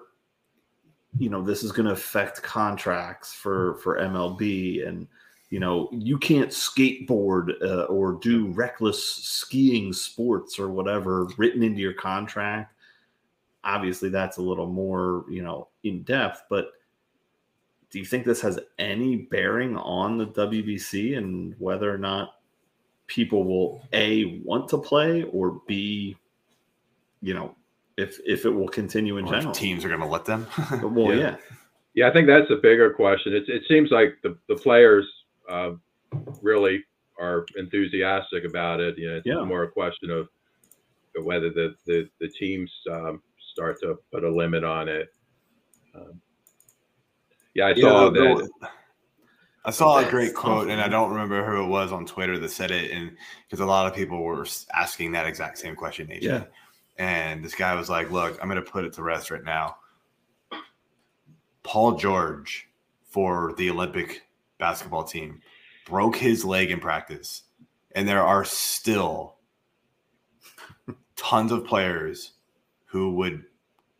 [1.18, 5.08] you know, this is going to affect contracts for for MLB, and
[5.50, 11.80] you know, you can't skateboard uh, or do reckless skiing sports or whatever written into
[11.80, 12.74] your contract.
[13.64, 16.42] Obviously, that's a little more, you know, in depth.
[16.50, 16.72] But
[17.94, 22.34] do you think this has any bearing on the WBC and whether or not
[23.06, 26.18] people will a want to play or b,
[27.22, 27.56] you know,
[27.98, 29.54] if if it will continue in Or if general?
[29.54, 30.48] teams are going to let them.
[30.82, 31.20] Well, Yeah.
[31.20, 31.36] yeah.
[31.96, 33.34] Yeah, I think that's a bigger question.
[33.36, 35.08] It, it seems like the, the players
[35.48, 35.74] uh,
[36.42, 36.84] really
[37.20, 38.98] are enthusiastic about it.
[38.98, 39.44] You know, it's Yeah.
[39.44, 40.28] more a question of
[41.24, 43.22] whether the, the, the teams um,
[43.52, 45.10] start to put a limit on it.
[45.94, 46.20] Um,
[47.54, 48.50] yeah, I You know, saw that.
[49.66, 52.50] I saw a great quote, and I don't remember who it was on Twitter that
[52.50, 53.16] said it, and
[53.48, 56.22] because a lot of people were asking that exact same question, AJ.
[56.22, 56.44] Yeah.
[56.98, 59.78] And this guy was like, "Look, I'm going to put it to rest right now.
[61.64, 62.68] Paul George
[63.06, 64.24] for the Olympic
[64.58, 65.42] basketball team
[65.86, 67.44] broke his leg in practice,
[67.94, 69.38] and there are still
[71.16, 72.34] tons of players
[72.86, 73.46] who would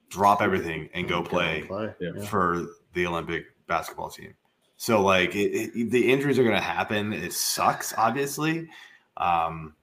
[0.10, 1.94] drop everything and go play." play.
[2.02, 2.12] Yeah.
[2.18, 2.26] Yeah.
[2.26, 4.34] for the Olympic basketball team.
[4.78, 7.14] So like it, it, the injuries are going to happen.
[7.14, 8.70] It sucks, obviously,
[9.18, 9.76] um,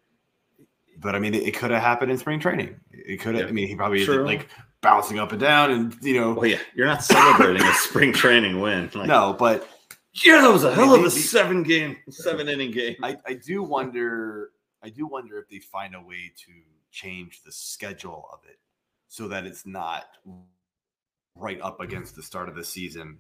[0.99, 2.77] but I mean, it, it could have happened in spring training.
[2.93, 3.45] It could have.
[3.45, 3.49] Yeah.
[3.49, 4.49] I mean, he probably did, like
[4.81, 8.61] bouncing up and down, and you know, Well, yeah, you're not celebrating a spring training
[8.61, 8.91] win.
[8.95, 9.35] Like, no.
[9.39, 9.69] But
[10.13, 12.97] yeah, that was a hell of a seven game, seven inning game.
[13.03, 14.51] I, I do wonder.
[14.83, 16.53] I do wonder if they find a way to
[16.91, 18.59] change the schedule of it
[19.09, 20.07] so that it's not
[21.41, 23.19] right up against the start of the season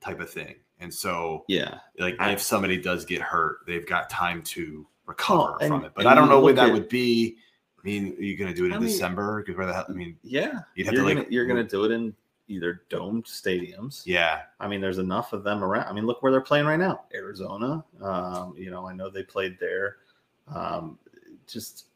[0.00, 0.54] type of thing.
[0.80, 5.58] And so Yeah, like if somebody does get hurt, they've got time to recover Oh,
[5.60, 5.92] and- from it.
[5.94, 7.36] But I don't know when that at- would be.
[7.78, 9.42] I mean, are you going to do it in I mean- December?
[9.42, 9.86] Because where the hell?
[9.88, 10.60] I mean, yeah.
[10.74, 12.14] You'd have you're to, gonna like, you're gonna do it in
[12.48, 14.02] either domed stadiums.
[14.06, 15.86] yeah, I mean, there's enough of them around.
[15.86, 17.84] I mean, look where they're playing right now, Arizona.
[18.00, 19.96] Um, you know, I know they played there.
[20.48, 20.98] Um,
[21.46, 21.86] just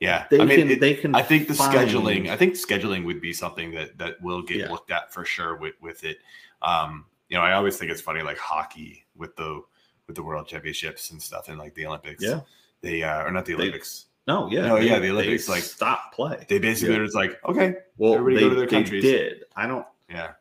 [0.00, 0.26] yeah.
[0.30, 1.14] they I mean, can it- they can.
[1.14, 2.28] I think the find- scheduling.
[2.30, 4.70] I think scheduling would be something that that will get Yeah.
[4.70, 6.18] looked at for sure with with it.
[6.62, 9.62] Um, you know, I always think it's funny, like hockey with the
[10.06, 12.22] with the World Championships and stuff, and like the Olympics.
[12.24, 12.40] Yeah.
[12.82, 14.06] they uh, or not the They- Olympics.
[14.26, 16.44] No, yeah, No, they- yeah, the they Olympics, like, stop play.
[16.48, 17.00] They basically Yeah.
[17.00, 19.02] are just like, okay, well, everybody they, go to their they countries.
[19.02, 19.44] did.
[19.56, 19.86] I don't.
[20.08, 20.32] Yeah.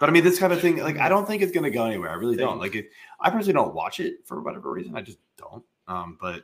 [0.00, 1.84] But I mean, this kind of thing, like, I don't think it's going to go
[1.84, 2.10] anywhere.
[2.10, 2.58] I really don't.
[2.58, 2.90] Like, it,
[3.20, 4.96] I personally don't watch it for whatever reason.
[4.96, 5.64] I just don't.
[5.86, 6.42] Um, but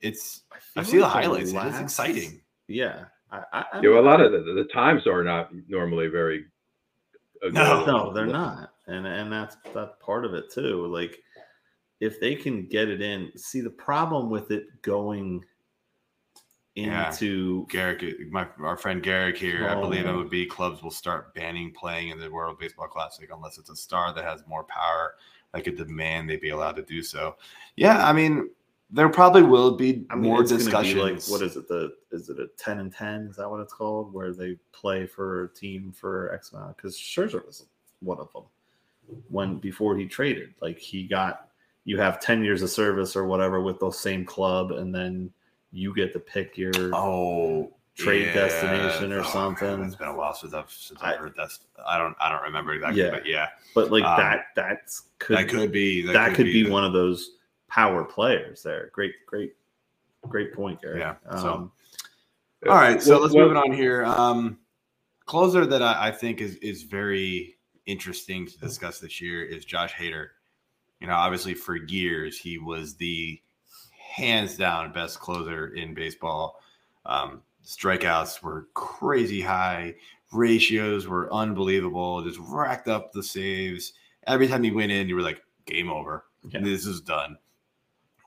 [0.00, 0.42] it's,
[0.76, 1.52] I see feel the highlights.
[1.52, 2.40] and It's exciting.
[2.68, 6.08] Yeah, I, I, I You know, a lot of the, the times are not normally
[6.08, 6.46] very.
[7.44, 7.84] uh, No.
[7.84, 10.86] no, they're not, and and that's that's part of it too.
[10.86, 11.18] Like,
[12.00, 15.44] if they can get it in, see the problem with it going
[16.74, 17.08] Yeah.
[17.10, 20.22] into Garrick, my our friend Garrick here, I believe Oh.
[20.24, 24.14] MLB clubs will start banning playing in the World Baseball Classic unless it's a star
[24.14, 25.16] that has more power
[25.52, 27.36] that could demand they be allowed to do so.
[27.76, 28.48] Yeah, I mean,
[28.92, 31.30] there probably will be I mean, more it's gonna be discussions.
[31.30, 31.68] Like, what is it?
[31.68, 33.28] The is it a ten and ten?
[33.30, 34.12] Is that what it's called?
[34.12, 36.76] Where they play for a team for X amount?
[36.76, 37.66] Because Scherzer was
[38.00, 38.44] one of them
[39.28, 40.54] when before he traded.
[40.60, 41.48] Like he got
[41.84, 45.30] you have ten years of service or whatever with the same club, and then
[45.72, 46.72] you get to pick your.
[46.92, 49.82] Oh, trade destination or Oh, man, something.
[49.84, 51.50] it's been a while since I've since I- I've heard that.
[51.86, 53.10] I don't I don't remember exactly, Yeah.
[53.10, 56.70] but yeah, But like um, that, that's could that could be that, could, be, the-
[56.70, 57.32] one of those
[57.70, 58.90] power players there.
[58.92, 59.54] Great, great,
[60.28, 60.98] great point, Gary.
[61.00, 61.72] Yeah, so- Um,
[62.68, 64.04] All right, so Well- let's well- move it on here.
[64.04, 64.58] Um,
[65.24, 67.56] closer that I, I think is is very
[67.86, 70.28] interesting to discuss this year is Josh Hader.
[71.00, 73.40] You know, obviously for years he was the
[73.96, 76.60] hands down best closer in baseball.
[77.06, 79.94] Um, strikeouts were crazy high,
[80.32, 83.94] ratios were unbelievable, just racked up the saves.
[84.26, 86.26] Every time he went in, you were like, game over.
[86.50, 86.60] Yeah.
[86.60, 87.38] This is done.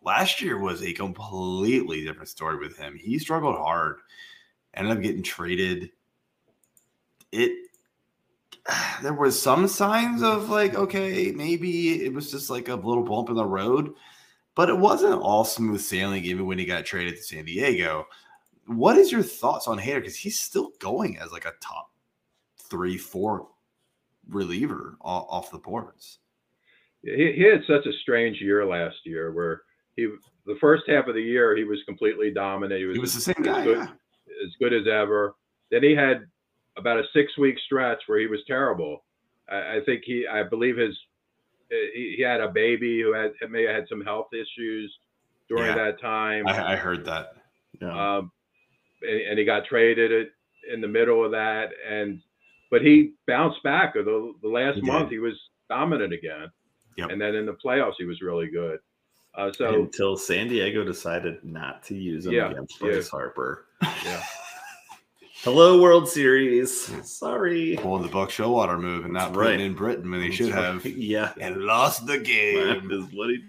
[0.04, 2.98] Last year was a completely different story with him.
[2.98, 4.00] He struggled hard,
[4.74, 5.92] ended up getting traded.
[7.32, 7.70] It
[9.02, 13.30] there was some signs of like, okay, maybe it was just like a little bump
[13.30, 13.94] in the road,
[14.56, 18.06] but it wasn't all smooth sailing even when he got traded to San Diego.
[18.66, 20.00] What is your thoughts on Hader?
[20.02, 21.92] Because he's still going as like a top
[22.58, 23.48] three, four
[24.30, 26.20] reliever off the boards.
[27.04, 29.64] he, he had such a strange year last year where
[29.96, 30.08] he
[30.46, 32.80] the first half of the year he was completely dominant.
[32.80, 33.64] He was, He was the as, same as guy.
[33.64, 33.88] good, yeah.
[34.46, 35.36] as good as ever.
[35.72, 36.26] Then he had
[36.78, 39.04] about a six week stretch where he was terrible.
[39.50, 40.98] I, I think he I believe his
[41.70, 44.94] he, he had a baby who had may have had some health issues
[45.50, 45.76] during Yeah.
[45.76, 46.48] that time.
[46.48, 47.34] I, I heard that.
[47.82, 48.18] yeah.
[48.18, 48.32] um,
[49.02, 50.32] and, and he got traded it
[50.72, 51.70] in the middle of that.
[51.90, 52.22] And
[52.72, 53.94] but he bounced back.
[53.94, 55.34] The, the last He month he was
[55.70, 56.50] dominant again.
[56.98, 57.10] Yep.
[57.12, 58.80] And then in the playoffs he was really good.
[59.36, 62.92] Uh, so Until San Diego decided not to use him Yeah, against yeah.
[62.92, 63.66] Bryce Harper.
[63.82, 64.22] yeah,
[65.44, 66.72] Hello, World Series.
[67.12, 67.78] Sorry.
[67.82, 69.60] Pulling the Buck Showalter move and not That's putting right.
[69.62, 71.34] in Britton when they should have Yeah.
[71.42, 72.92] and lost the game.
[72.92, 73.44] is what he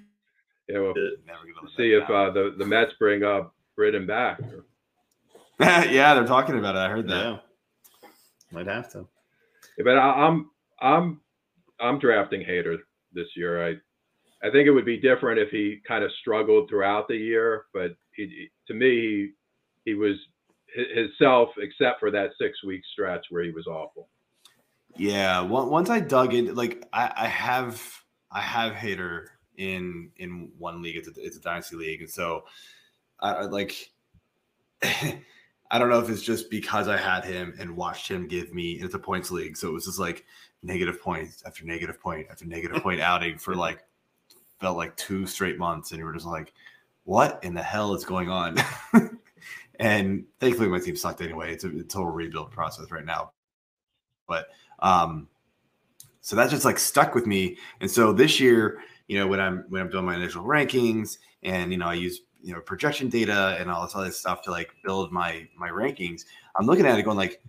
[0.68, 0.94] Yeah, well.
[1.26, 4.40] Never gonna see if uh, the the Mets bring up Britton back.
[5.60, 6.78] yeah, they're talking about it.
[6.78, 7.24] I heard that.
[7.24, 7.38] Yeah.
[8.50, 9.06] Might have to.
[9.76, 11.20] Yeah, but I, I'm I'm
[11.78, 12.78] I'm drafting Hader
[13.12, 13.64] this year.
[13.68, 13.74] I
[14.44, 17.96] I think it would be different if he kind of struggled throughout the year, but
[18.14, 19.30] he, to me
[19.86, 20.16] he, was
[20.76, 24.08] hi- himself except for that six week stretch where he was awful.
[24.96, 27.82] Yeah, once I dug in, like I, I have,
[28.30, 29.26] I have Hader
[29.56, 30.96] in in one league.
[30.96, 32.44] It's a, it's a dynasty league, and so
[33.20, 33.90] I I, like.
[35.70, 38.72] I don't know if it's just because I had him and watched him give me.
[38.72, 40.24] It's a points league, so it was just like
[40.62, 43.82] negative points after negative point after negative point outing for like
[44.60, 46.52] felt like two straight months, and you were just like,
[47.04, 48.56] "What in the hell is going on?"
[49.80, 51.52] and thankfully, my team sucked anyway.
[51.52, 53.32] It's a, a total rebuild process right now,
[54.26, 54.48] but
[54.80, 55.28] um,
[56.24, 57.58] so that just like stuck with me.
[57.80, 61.70] And so this year, you know, when I'm when I'm doing my initial rankings, and
[61.70, 64.70] you know, I use you know projection data and all this other stuff to like
[64.82, 66.24] build my my rankings.
[66.56, 67.42] I'm looking at it going like,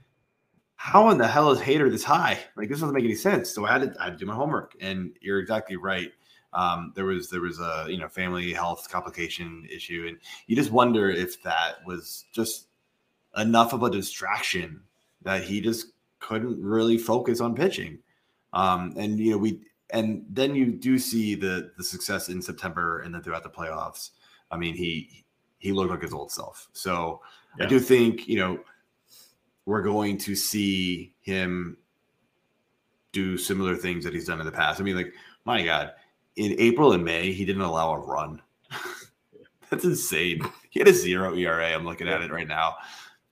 [0.75, 2.37] how in the hell is Hader this high?
[2.57, 3.49] Like this doesn't make any sense.
[3.49, 6.11] So I had to I had to do my homework, and you're exactly right.
[6.55, 10.71] Um, there was there was a you know family health complication issue, and you just
[10.71, 12.67] wonder if that was just
[13.37, 14.81] enough of a distraction
[15.21, 15.87] that he just
[16.19, 17.99] couldn't really focus on pitching.
[18.53, 23.01] Um, and you know we and then you do see the the success in September
[23.01, 24.11] and then throughout the playoffs.
[24.49, 25.25] I mean he
[25.57, 26.69] he looked like his old self.
[26.71, 27.21] So
[27.59, 28.59] I do think you know
[29.65, 31.77] we're going to see him
[33.11, 34.79] do similar things that he's done in the past.
[34.79, 35.13] I mean, like
[35.45, 35.93] my God,
[36.35, 38.41] in April and May he didn't allow a run.
[39.69, 40.41] That's insane.
[40.69, 41.73] He had a zero ERA.
[41.73, 42.75] I'm looking at it right now.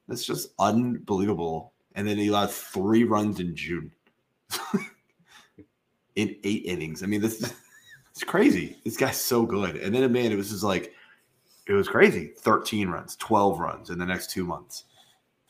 [0.07, 1.73] That's just unbelievable.
[1.95, 3.91] And then he allowed three runs in June
[6.15, 7.03] in eight innings.
[7.03, 7.53] I mean, this is
[8.11, 8.77] it's crazy.
[8.83, 9.75] This guy's so good.
[9.75, 10.93] And then, man, it was just like,
[11.67, 12.33] it was crazy.
[12.37, 14.85] 13 runs, 12 runs in the next two months.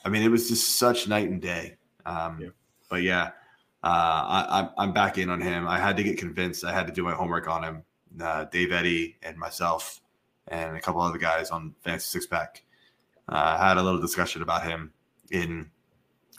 [0.06, 1.78] I mean, it was just such night and day.
[2.06, 2.49] Um, Yeah.
[2.89, 3.32] But yeah,
[3.90, 5.68] I, I'm, back in on him.
[5.68, 6.64] I had to get convinced.
[6.64, 7.84] I had to do my homework on him.
[8.22, 10.00] Uh, Dave Eddy and myself
[10.48, 12.64] and a couple other guys on Fantasy Six Pack
[13.30, 14.92] uh, had a little discussion about him
[15.32, 15.70] in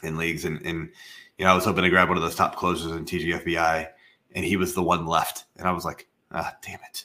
[0.03, 0.91] in leagues, and, and
[1.39, 3.89] you know I was hoping to grab one of those top closers in TGFBI,
[4.35, 7.05] and he was the one left, and I was like, ah, damn it,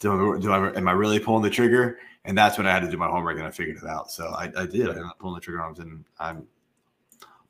[0.00, 1.98] do, I- do I am I really pulling the trigger?
[2.26, 4.10] And that's when I had to do my homework, and I figured it out.
[4.10, 4.86] So I, I did.
[4.86, 6.46] I ended up pulling the trigger him, and I'm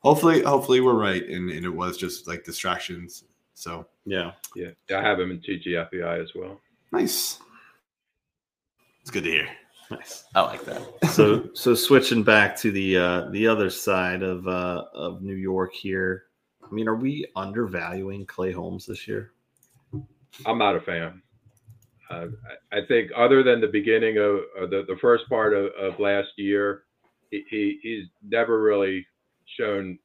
[0.05, 3.23] hopefully hopefully we're right, and, and it was just like distractions.
[3.55, 4.31] So Yeah.
[4.55, 6.61] Yeah, I have him in TGFBI as well.
[6.91, 7.39] nice.
[9.01, 9.47] It's good to hear.
[9.91, 10.25] Nice.
[10.33, 11.11] I like that.
[11.11, 15.73] so so switching back to the uh the other side of uh of New York
[15.73, 16.25] here.
[16.63, 19.31] I mean, are we undervaluing Clay Holmes this year?
[20.45, 21.21] I'm not a fan.
[22.09, 22.27] Uh,
[22.71, 25.99] I, I think other than the beginning of, of the, the first part of, of
[25.99, 26.83] last year,
[27.31, 29.05] he, he, he's never really
[29.57, 29.97] shown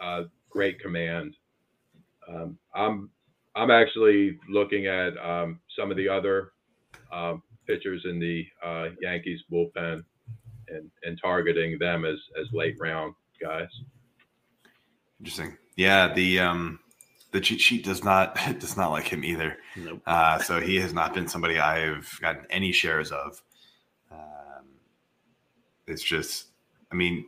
[0.00, 1.34] uh, great command.
[2.28, 3.10] Um, I'm
[3.54, 6.52] I'm actually looking at um, some of the other
[7.12, 10.04] um, pitchers in the uh, Yankees bullpen
[10.68, 13.68] and, and targeting them as, as late round guys.
[15.20, 15.56] Interesting.
[15.76, 16.80] Yeah, the um
[17.32, 19.58] the cheat sheet does not does not like him either.
[19.76, 20.02] Nope.
[20.06, 23.42] Uh, so he has not been somebody I've gotten any shares of.
[24.10, 24.66] Um,
[25.86, 26.46] it's just,
[26.90, 27.26] I mean,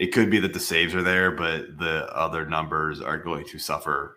[0.00, 3.58] it could be that the saves are there, but the other numbers are going to
[3.58, 4.16] suffer.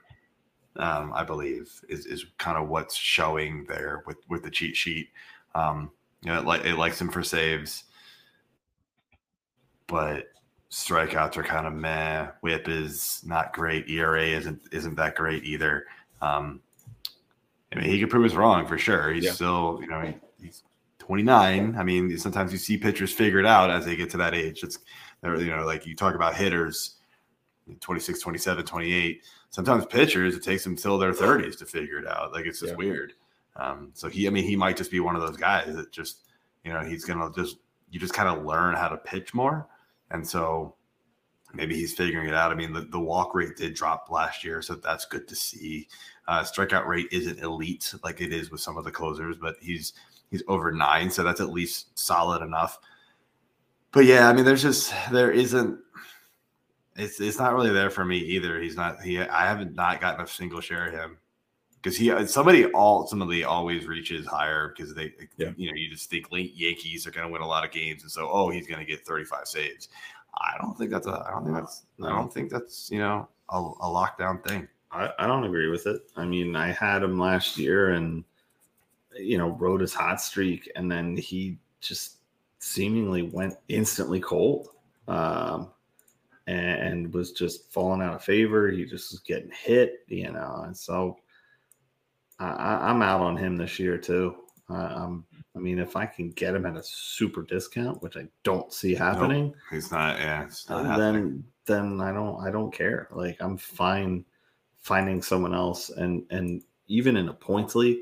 [0.77, 5.09] Um, I believe is is kind of what's showing there with with the cheat sheet.
[5.53, 5.91] Um,
[6.23, 7.83] you know, it, li- it likes him for saves,
[9.87, 10.27] but
[10.71, 12.27] strikeouts are kind of meh.
[12.41, 13.89] Whip is not great.
[13.89, 15.85] ERA isn't isn't that great either.
[16.21, 16.61] Um,
[17.73, 19.11] I mean, he could prove us wrong for sure.
[19.11, 19.31] He's Yeah.
[19.33, 20.63] still, you know, he, he's
[20.99, 21.75] 29.
[21.77, 24.63] I mean, sometimes you see pitchers figure it out as they get to that age.
[24.63, 24.79] It's,
[25.23, 26.95] you know, like you talk about hitters,
[27.79, 29.21] 26, 27, 28.
[29.49, 32.33] Sometimes pitchers, it takes them till their 30s to figure it out.
[32.33, 32.77] Like it's just Yeah.
[32.77, 33.13] weird.
[33.55, 36.23] Um, so he, I mean, he might just be one of those guys that just,
[36.63, 37.57] you know, he's gonna just,
[37.91, 39.67] you just kind of learn how to pitch more,
[40.09, 40.75] and so
[41.53, 42.51] maybe he's figuring it out.
[42.51, 45.87] I mean, the, the walk rate did drop last year, so that's good to see.
[46.27, 49.93] Uh, strikeout rate isn't elite like it is with some of the closers, but he's
[50.31, 52.79] he's over nine, so that's at least solid enough.
[53.93, 55.79] But yeah, I mean, there's just there isn't.
[56.95, 58.59] It's it's not really there for me either.
[58.59, 59.01] He's not.
[59.01, 61.17] He I haven't not gotten a single share of him
[61.81, 65.51] because he uh, somebody ultimately always reaches higher because they Yeah.
[65.55, 68.03] you know you just think late Yankees are going to win a lot of games
[68.03, 69.89] and so oh he's going to get 35 saves.
[70.35, 71.23] I don't think that's a.
[71.27, 71.83] I don't think that's.
[72.03, 74.67] I don't think that's you know a, a lockdown thing.
[74.91, 76.01] I, I don't agree with it.
[76.15, 78.23] I mean, I had him last year and,
[79.17, 82.17] you know, rode his hot streak, and then he just
[82.63, 84.69] seemingly went instantly cold
[85.09, 85.69] um,
[86.47, 88.69] and, was just falling out of favor.
[88.71, 91.17] He just was getting hit, you know, and so
[92.39, 94.35] I, I- I'm out on him this year too.
[94.69, 95.25] Um,
[95.55, 98.95] I mean, if I can get him at a super discount, which I don't see
[98.95, 100.17] happening, He's not.
[100.19, 100.47] Yeah.
[100.69, 103.09] Not then then I don't I don't care.
[103.11, 104.25] Like I'm fine
[104.77, 107.99] finding someone else and and even in a points league,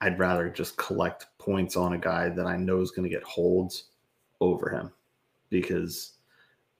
[0.00, 3.22] I'd rather just collect points on a guy that I know is going to get
[3.24, 3.90] holds
[4.44, 4.92] over him
[5.50, 6.12] because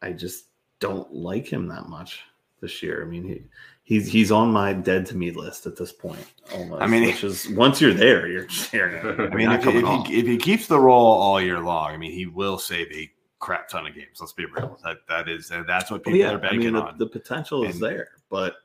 [0.02, 0.46] I just
[0.80, 2.20] don't like him that much
[2.60, 3.02] this year.
[3.02, 3.42] I mean, he
[3.84, 6.26] he's he's on my dead to me list at this point.
[6.54, 8.46] Almost, I mean, which is once you're there, you're.
[8.72, 11.90] you're I mean, if, he- if, he, if he keeps the role all year long,
[11.92, 14.18] I mean, he will save a crap ton of games.
[14.20, 14.78] Let's be real.
[14.84, 16.98] That that is that's what oh, people Well, are I mean, the, on.
[16.98, 18.56] the potential is there, but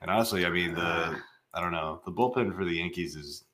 [0.00, 1.18] and honestly, I mean, the
[1.54, 3.44] I don't know, the bullpen for the Yankees is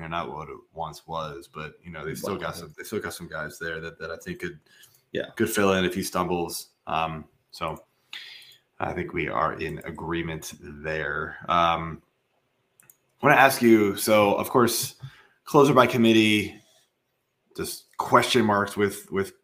[0.00, 2.84] you know not what it once was, but you know they still got some they
[2.84, 4.58] still got some guys there that, that I think could
[5.12, 5.26] Yeah.
[5.36, 6.68] could fill in if he stumbles.
[6.86, 7.84] Um, so
[8.78, 11.36] I think we are in agreement there.
[11.48, 12.00] Um,
[13.22, 13.96] I want to ask you.
[13.96, 14.94] So, of course,
[15.44, 16.58] closer by committee,
[17.54, 19.34] just question marks with with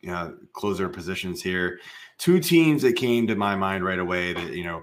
[0.00, 1.78] you know, closer positions here.
[2.18, 4.82] Two teams that came to my mind right away that you know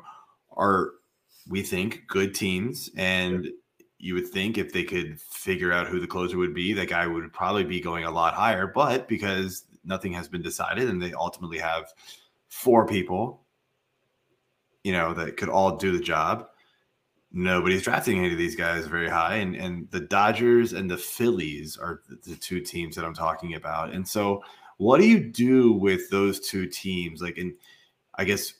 [0.55, 0.91] are
[1.49, 3.49] we think good teams, and
[3.99, 7.05] you would think if they could figure out who the closer would be, that guy
[7.05, 8.65] would probably be going a lot higher.
[8.65, 11.93] But because nothing has been decided, and they ultimately have
[12.47, 13.43] four people,
[14.83, 16.47] you know, that could all do the job.
[17.31, 21.77] Nobody's drafting any of these guys very high, and and the Dodgers and the Phillies
[21.77, 23.91] are the, two teams that I'm talking about.
[23.93, 24.43] And so,
[24.77, 27.21] what do you do with those two teams?
[27.21, 27.53] Like, and
[28.15, 28.53] I guess,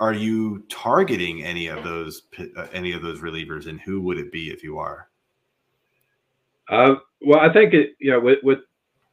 [0.00, 2.22] are you targeting any of those
[2.56, 5.08] uh, any of those relievers, and who would it be if you are?
[6.68, 8.60] Uh, well, I think it, you know, with, with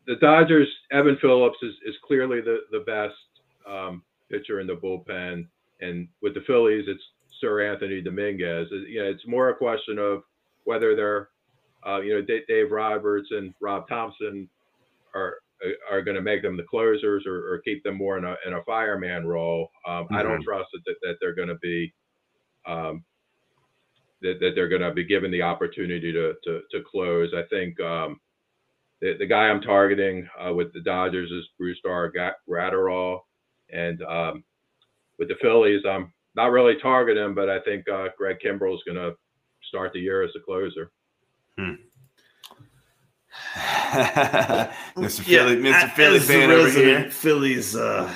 [0.06, 3.16] the Dodgers, Evan Phillips is, is clearly the, the best
[3.68, 5.48] um, pitcher in the bullpen.
[5.82, 7.04] And with the Phillies, it's
[7.44, 8.68] Seranthony Dominguez.
[8.72, 10.24] It- You know, it's more a question of
[10.66, 11.30] whether they're,
[11.86, 14.48] uh, you know, D- Dave Roberts and Rob Thompson
[15.16, 15.38] are
[15.90, 18.54] are going to make them the closers or, or keep them more in a in
[18.54, 19.70] a fireman role.
[19.88, 21.94] Um, I don't trust that, that, they're going to be
[22.66, 23.04] um,
[24.22, 27.32] that, that they're going to be given the opportunity to to, to close.
[27.36, 28.20] I think um,
[29.02, 32.12] the, the guy I'm targeting uh, with the Dodgers is Bruce Star
[32.50, 33.20] Gratterall,
[33.72, 34.44] and um,
[35.18, 38.98] with the Phillies, I'm not really targeting but I think uh, Craig Kimbrel is going
[38.98, 39.16] to
[39.68, 40.92] start the year as a closer.
[44.96, 45.22] Mr.
[45.22, 45.92] Philly, Mr.
[45.94, 47.10] Philly fan over here.
[47.10, 48.14] Phillies uh,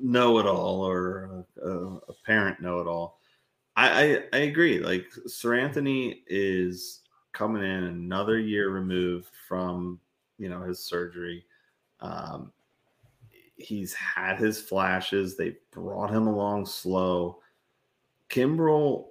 [0.00, 3.18] know it all, or uh, a parent know it all.
[3.76, 4.78] I, I I agree.
[4.78, 7.02] Like Seranthony is
[7.32, 10.00] coming in another year removed from
[10.38, 11.44] you know his surgery.
[12.00, 12.52] Um,
[13.56, 15.36] he's had his flashes.
[15.36, 17.40] They brought him along slow.
[18.30, 19.08] Kimbrel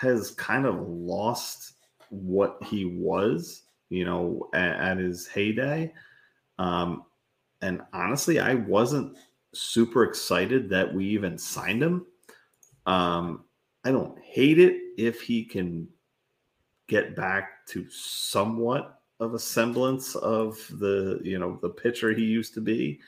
[0.00, 1.74] has kind of lost
[2.10, 5.92] what he was, you know, at, at his heyday.
[6.58, 7.04] Um,
[7.62, 9.16] and honestly, I wasn't
[9.52, 12.06] super excited that we even signed him.
[12.86, 13.44] Um,
[13.84, 15.88] I don't hate it if he can
[16.86, 22.54] get back to somewhat of a semblance of the you know the pitcher he used
[22.54, 23.00] to be.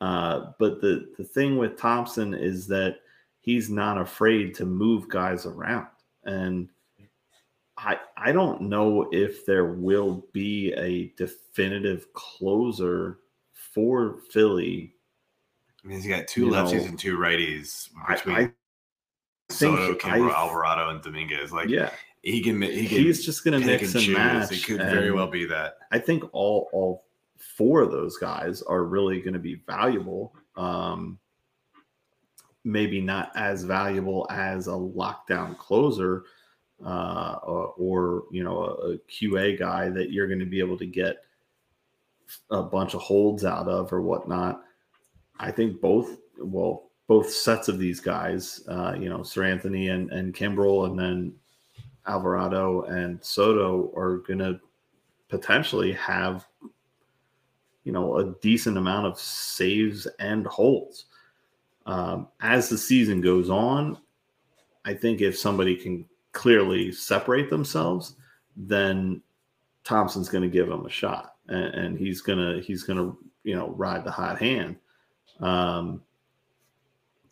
[0.00, 2.96] Uh, but the the thing with Thompson is that
[3.40, 5.88] he's not afraid to move guys around,
[6.24, 6.68] and
[7.78, 13.20] I I don't know if there will be a definitive closer
[13.52, 14.94] for Philly.
[15.84, 18.54] I mean, he's got two You lefties know, and two righties I, between I think
[19.78, 21.52] Soto, Kimbrel, Alvarado, and Dominguez.
[21.52, 21.90] Like, yeah,
[22.22, 24.52] he can he can he's just going to mix and and, match.
[24.52, 25.78] It could very well be that.
[25.92, 27.04] I think all all
[27.36, 30.34] four of those guys are really going to be valuable.
[30.56, 31.20] Um,
[32.64, 36.24] maybe not as valuable as a lockdown closer
[36.84, 40.78] uh, or, or you know a, a QA guy that you're going to be able
[40.78, 41.24] to get
[42.50, 44.62] a bunch of holds out of or whatnot.
[45.38, 50.34] I think both well both sets of these guys, uh, you know, Seranthony and and
[50.34, 51.34] Kimbrel, and then
[52.06, 54.60] Alvarado and Soto are going to
[55.28, 56.46] potentially have
[57.84, 61.06] you know a decent amount of saves and holds
[61.86, 63.96] um, as the season goes on
[64.84, 68.16] i think if somebody can clearly separate themselves
[68.56, 69.20] then
[69.84, 73.16] thompson's going to give him a shot and, and he's going to he's going to
[73.44, 74.76] you know ride the hot hand.
[75.40, 76.02] Um,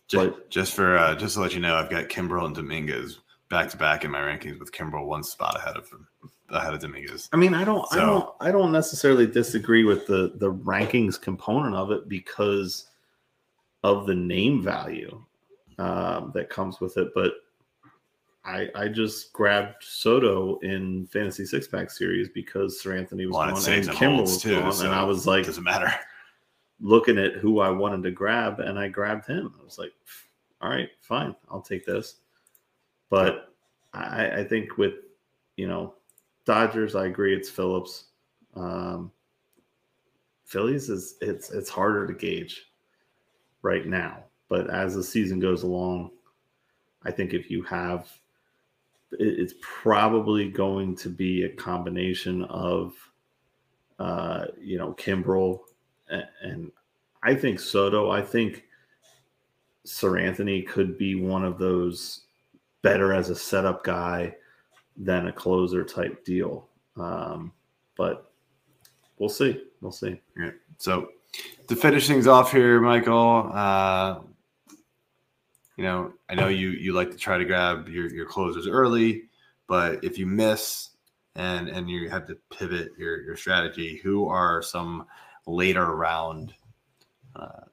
[0.08, 3.18] Just, But- just for uh, just to let you know, I've got Kimbrel and Dominguez
[3.50, 6.06] back to back in my rankings with Kimbrel one spot ahead of him,
[6.50, 7.28] ahead of Dominguez.
[7.32, 11.74] I mean, I don't, I don't, I don't necessarily disagree with the the rankings component
[11.74, 12.86] of it because
[13.82, 15.20] of the name value
[15.78, 17.08] um, that comes with it.
[17.14, 17.34] But
[18.46, 23.72] I, I just grabbed Soto in fantasy six pack series because Seranthony was Well, gone
[23.72, 25.92] and and Kimbrel was too, gone, so and I was like doesn't matter.
[26.80, 29.52] looking at who I wanted to grab, and I grabbed him.
[29.60, 29.92] I was like,
[30.60, 32.16] all right, fine, I'll take this.
[33.10, 33.52] But
[33.92, 34.94] I, I think with
[35.56, 35.94] you know
[36.44, 38.04] Dodgers, I agree it's Phillips.
[38.54, 39.10] Um,
[40.44, 42.66] Phillies is it's it's harder to gauge
[43.62, 46.10] right now, but as the season goes along,
[47.02, 48.08] I think if you have
[49.12, 52.94] it's probably going to be a combination of
[53.98, 55.60] uh, you know Kimbrel
[56.10, 56.70] a- and
[57.22, 58.10] I think Soto.
[58.10, 58.64] I think
[59.86, 62.22] Seranthony could be one of those
[62.82, 64.34] better as a setup guy
[64.96, 66.68] than a closer type deal.
[66.96, 67.52] Um,
[67.96, 68.30] but
[69.18, 69.62] we'll see.
[69.80, 70.20] We'll see.
[70.78, 71.08] So
[71.68, 74.20] to finish things off here, Michael, uh,
[75.76, 79.24] you know, I know you you like to try to grab your, your closers early,
[79.66, 80.90] but if you miss
[81.34, 85.06] and and you have to pivot your your strategy, who are some
[85.46, 86.54] later round
[87.34, 87.64] uh,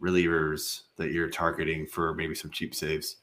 [0.00, 3.16] relievers that you're targeting for maybe some cheap saves?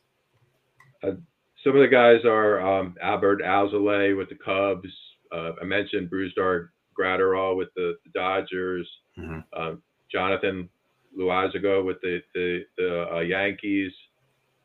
[1.01, 4.89] Some of the guys are um, Adbert Alzolay with the Cubs.
[5.31, 8.89] Uh, I mentioned Brusdar Graterol with the, the Dodgers.
[9.17, 9.43] Mhm.
[9.53, 10.69] Um, Jonathan
[11.17, 13.91] Loáisiga with the the, the uh, Yankees.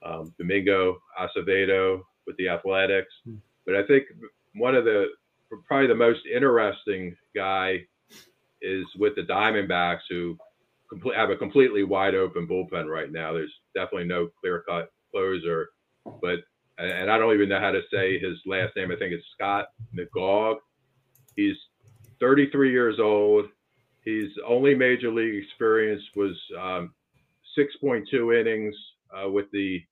[0.05, 3.13] Um, Domingo Acevedo with the Athletics.
[3.65, 4.05] But I think
[4.55, 5.07] one of the
[5.67, 7.81] probably the most interesting guy
[8.61, 10.37] is with the Diamondbacks, who
[10.89, 13.33] complete, have a completely wide open bullpen right now.
[13.33, 15.71] There's definitely no clear cut closer,
[16.21, 16.41] but
[16.79, 18.91] and and I don't even know how to say his last name.
[18.91, 19.67] I think it's Scott
[19.97, 20.57] McGaug.
[21.37, 21.57] He's
[22.21, 23.47] 33 years old.
[24.05, 26.93] His only major league experience was um,
[27.59, 28.75] 6.2 innings
[29.17, 29.83] uh, with the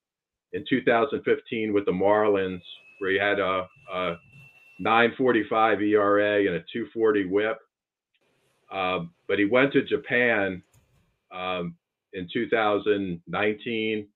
[0.52, 2.60] in 2015 with the Marlins,
[2.98, 4.16] where he had a, a
[4.84, 7.58] 9.45 ERA and a 2.40 WHIP.
[8.70, 10.62] Um, but he went to Japan
[11.30, 11.74] um,
[12.12, 14.08] in 2019,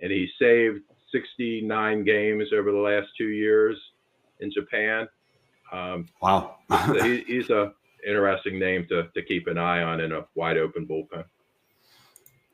[0.00, 0.80] and he saved
[1.12, 3.76] 69 games over the last two years
[4.40, 5.06] in Japan.
[5.72, 6.56] Um, Wow.
[7.02, 7.72] he, he's a
[8.06, 11.24] interesting name to, to keep an eye on in a wide open bullpen.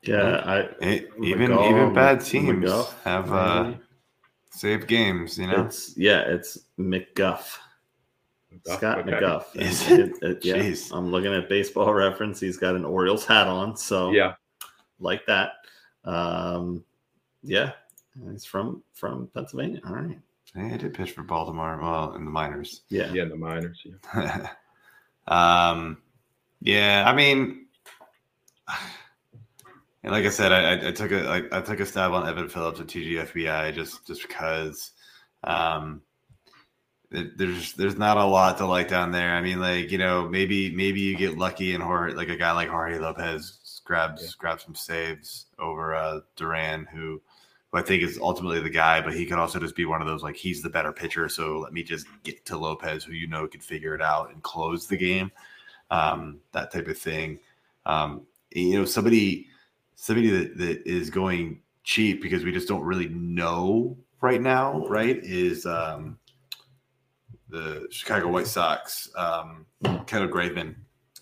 [0.03, 3.79] Yeah, I It- even McGaw, even bad teams McGuff, have uh, maybe.
[4.51, 5.65] saved games, you know.
[5.67, 7.57] It's yeah, it's McGuff.
[8.67, 9.11] Scott Okay.
[9.11, 9.45] McGuff.
[9.57, 10.01] Is it?
[10.01, 10.97] it- it- yeah, Jeez.
[10.97, 12.41] I'm looking at baseball reference.
[12.41, 14.35] He's got an Orioles hat on, so Yeah,
[15.01, 15.53] like that.
[16.05, 16.85] Um,
[17.43, 17.73] yeah,
[18.31, 19.81] he's from from Pennsylvania.
[19.87, 20.19] All right.
[20.57, 22.83] Yeah, he did pitch for Baltimore, well, in the minors.
[22.89, 23.13] Yeah.
[23.13, 23.85] yeah, in the minors.
[23.85, 24.49] Yeah.
[25.29, 25.99] um,
[26.61, 27.67] yeah, I mean,
[30.03, 32.49] and like I said, I, I, took a I, I took a stab on Evan
[32.49, 34.93] Phillips at TGFBI just just because
[35.45, 36.03] um,
[37.11, 39.35] it, there's there's not a lot to like down there.
[39.35, 42.53] I mean, like you know, maybe maybe you get lucky and Jorge, like a guy
[42.53, 44.29] like Jorge Lopez grabs Yeah.
[44.39, 47.23] grabs some saves over uh, Duran, who
[47.73, 50.07] who I think is ultimately the guy, but he could also just be one of
[50.07, 53.27] those like he's the better pitcher, so let me just get to Lopez, who you
[53.27, 55.31] know could figure it out and close the game,
[55.91, 57.39] um, that type of thing.
[57.87, 59.49] Um, you know, somebody
[59.97, 65.19] somebody that, that is going cheap because we just don't really know right now, right?
[65.23, 66.19] Is um,
[67.49, 69.67] the Chicago White Sox, um,
[70.07, 70.75] Kendall Graveman.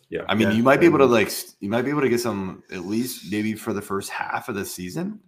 [0.09, 0.23] Yeah.
[0.29, 0.55] I mean, Yeah.
[0.55, 3.31] you might be able to like, you might be able to get some at least
[3.31, 5.21] maybe for the first half of the season.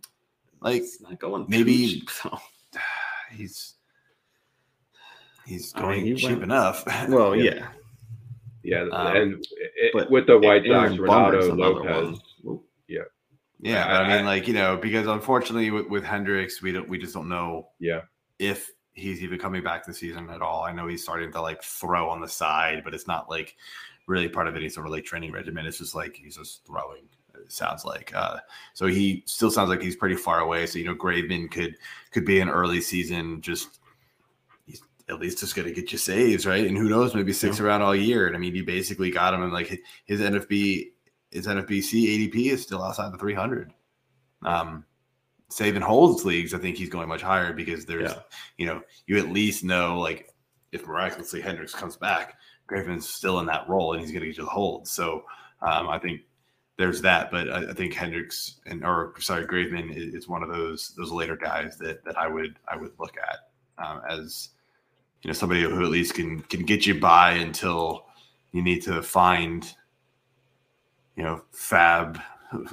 [0.60, 2.02] Like It's not going maybe-
[3.32, 3.74] he's
[5.46, 6.84] he's I mean, going he cheap went- enough.
[7.08, 7.54] Well, Yeah.
[7.54, 7.68] yeah.
[8.64, 12.20] Yeah, Um, and it, but with the White Sox, Aaron Bummer's Renato another Lopez.
[12.42, 12.60] one.
[13.60, 16.72] yeah, I- but I mean, I- like you know, because unfortunately with, with Hendriks, we
[16.72, 18.02] don't we just don't know Yeah,
[18.38, 20.64] if he's even coming back this season at all.
[20.64, 23.56] I know he's starting to like throw on the side, but it's not like
[24.08, 25.66] really part of any sort of like training regimen.
[25.66, 27.04] It's just like he's just throwing.
[27.34, 28.38] It sounds like uh,
[28.74, 30.66] so he still sounds like he's pretty far away.
[30.66, 31.76] So you know, Graveman could
[32.10, 33.78] could be an early season just.
[34.66, 36.66] He's at least just going to get you saves, right?
[36.66, 38.26] And who knows, maybe six around all year.
[38.26, 40.88] And I mean, you basically got him, and like his NFB,
[41.30, 43.72] his NFBC ADP is still outside the 300.
[44.42, 44.84] Um,
[45.48, 48.20] save and holds leagues, I think he's going much higher because there's, Yeah.
[48.58, 50.28] you know, you at least know like
[50.72, 52.34] if miraculously Hendriks comes back,
[52.68, 54.86] Griffin's still in that role and he's going to get you the hold.
[54.86, 55.24] So,
[55.60, 56.20] Um, I think
[56.76, 60.48] there's that, but I, I think Hendriks and or sorry, Graveman is, is one of
[60.48, 63.50] those those later guys that that I would I would look at
[63.84, 64.50] um, as
[65.22, 68.06] you know somebody who at least can can get you by until
[68.52, 69.74] you need to find
[71.16, 72.20] you know fab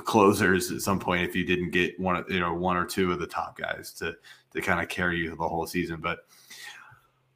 [0.05, 3.19] closers at some point if you didn't get one you know one or two of
[3.19, 4.15] the top guys to
[4.53, 6.27] to kind of carry you the whole season but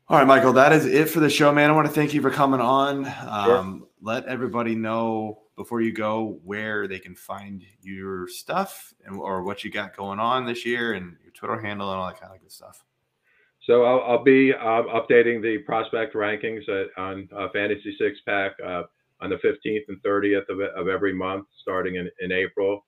[0.10, 1.69] all right michael that is it for the show man.
[1.69, 3.06] I want to thank you for coming on.
[3.27, 9.44] Um, let everybody know before you go where they can find your stuff and or
[9.44, 12.34] what you got going on this year and your twitter handle and all that kind
[12.34, 12.84] of good stuff.
[13.68, 18.53] So I'll, I'll be um, updating the prospect rankings at, on uh, Fantasy Six Pack
[18.65, 18.84] uh,
[19.22, 22.86] on the 15th and 30th of, of every month, starting in, in April.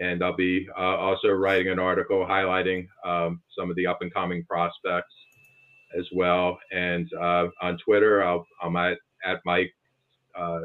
[0.00, 4.12] And I'll be uh, also writing an article highlighting um, some of the up and
[4.12, 5.14] coming prospects
[5.96, 6.58] as well.
[6.72, 9.74] And uh, on Twitter, I'll, I'm at, at Mike
[10.36, 10.60] uh,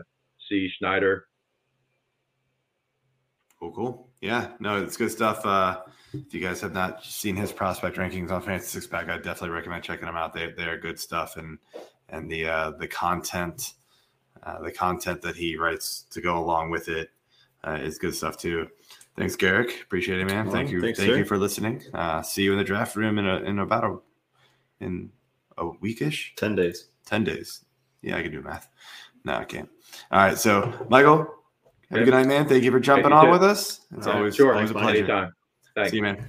[0.49, 0.69] C.
[0.77, 1.25] Schneider.
[3.59, 4.09] Cool, cool.
[4.21, 5.45] Yeah, no, it's good stuff.
[5.45, 5.81] Uh,
[6.13, 9.49] if you guys have not seen his prospect rankings on Fantasy Six Pack, I definitely
[9.49, 10.33] recommend checking them out.
[10.33, 11.57] They they're good stuff, and
[12.09, 13.73] and the uh, the content,
[14.43, 17.09] uh, the content that he writes to go along with it
[17.63, 18.67] uh, is good stuff too.
[19.15, 19.81] Thanks, Garrick.
[19.83, 20.45] Appreciate it, man.
[20.45, 20.81] Well, Thank you.
[20.81, 21.17] thanks, Thank sir.
[21.19, 21.83] you for listening.
[21.93, 23.97] Uh, see you in the draft room in a, in about a
[24.83, 25.11] in
[25.57, 26.87] a weekish, Ten days.
[27.05, 27.65] ten days.
[28.01, 28.69] Yeah, I can do math.
[29.23, 29.69] No, I can't.
[30.11, 31.27] All right, so Michael,
[31.89, 32.47] have a good night, man.
[32.47, 33.31] Thank you for jumping you on too.
[33.31, 33.81] with us.
[33.95, 34.97] It's always sure, always a pleasure.
[34.99, 35.33] anytime.
[35.75, 35.91] Thanks.
[35.91, 36.27] See you, man.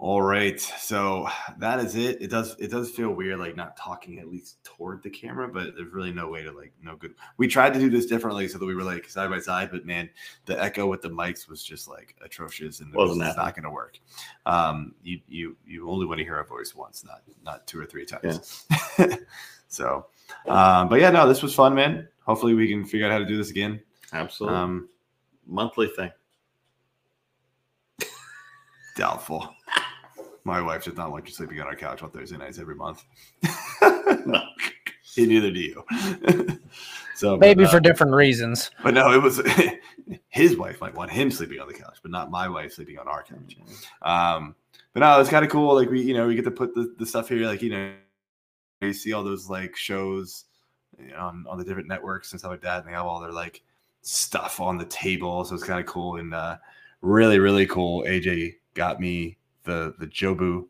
[0.00, 1.28] All right, so
[1.58, 2.22] that is it.
[2.22, 5.76] It does it does feel weird, like not talking at least toward the camera, but
[5.76, 7.12] there's really no way to like no good.
[7.36, 9.84] We tried to do this differently so that we were like side by side, but
[9.84, 10.08] man,
[10.46, 13.54] the echo with the mics was just like atrocious, and it was Wasn't it's not
[13.54, 14.00] going to work.
[14.46, 17.84] Um, you you you only want to hear our voice once, not not two or
[17.84, 18.64] three times.
[19.68, 20.06] so,
[20.48, 22.08] um, but yeah, no, this was fun, man.
[22.24, 23.82] Hopefully, we can figure out how to do this again.
[24.14, 24.56] Absolutely.
[24.56, 24.88] Um,
[25.46, 26.10] Monthly thing.
[28.96, 29.54] Doubtful.
[30.44, 33.04] My wife does not want you sleeping on our couch on Thursday nights every month.
[34.26, 34.42] No.
[35.16, 35.84] Neither do you.
[37.16, 38.70] so but, Maybe uh, for different reasons.
[38.82, 39.40] but no, it was
[40.28, 43.08] his wife might want him sleeping on the couch, but not my wife sleeping on
[43.08, 43.56] our couch.
[44.02, 44.54] Um,
[44.92, 45.74] but no, it's kind of cool.
[45.74, 47.46] Like we, you know, we get to put the, the stuff here.
[47.46, 47.92] Like you know,
[48.80, 50.44] you see all those like shows
[51.16, 53.62] on on the different networks and stuff like that, and they have all their like
[54.02, 55.44] stuff on the table.
[55.44, 56.56] So it's kind of cool and uh,
[57.02, 58.04] really, really cool.
[58.04, 60.66] AJ got me the the Jobu.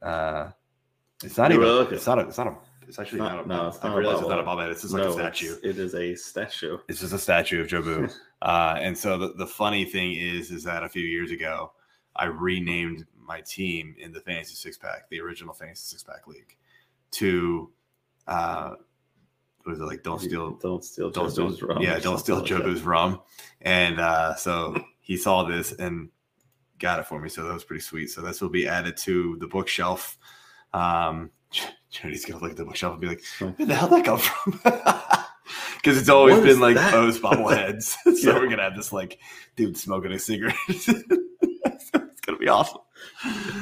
[0.00, 0.50] Uh,
[1.22, 1.66] it's not even.
[1.92, 2.18] It's not.
[2.18, 2.56] A, it's not a.
[2.88, 3.44] It's actually Not- not.
[3.44, 4.70] a, no, it's not a realize it's not a bobblehead.
[4.70, 5.56] It's just like No, a statue.
[5.62, 6.78] It is a statue.
[6.88, 8.12] It's just a statue of Jobu.
[8.42, 11.72] uh, and so the, the funny thing is, is that a few years ago,
[12.16, 16.56] I renamed my team in the Fantasy Six Pack, the original Fantasy Six Pack League,
[17.12, 17.70] to
[18.26, 18.70] uh,
[19.62, 20.02] what was it like?
[20.02, 21.10] Don't steal, Don't steal.
[21.10, 22.62] don't steal, Jobu's rum yeah, don't steal like that.
[22.62, 23.20] Jobu's rum.
[23.60, 26.08] And uh, so he saw this and
[26.82, 27.28] got it for me.
[27.30, 28.08] So that was pretty sweet.
[28.10, 30.18] So this will be added to the bookshelf.
[30.74, 31.30] Um,
[31.90, 34.18] Jody's gonna look at the bookshelf and be like, "Where the hell did that come
[34.18, 34.60] from?"
[35.76, 36.92] Because it's always What been like that?
[36.92, 37.96] those bobbleheads.
[38.04, 38.34] so Yeah.
[38.38, 39.18] we're gonna have this like
[39.56, 40.54] dude smoking a cigarette.
[40.68, 42.78] it's gonna be awesome.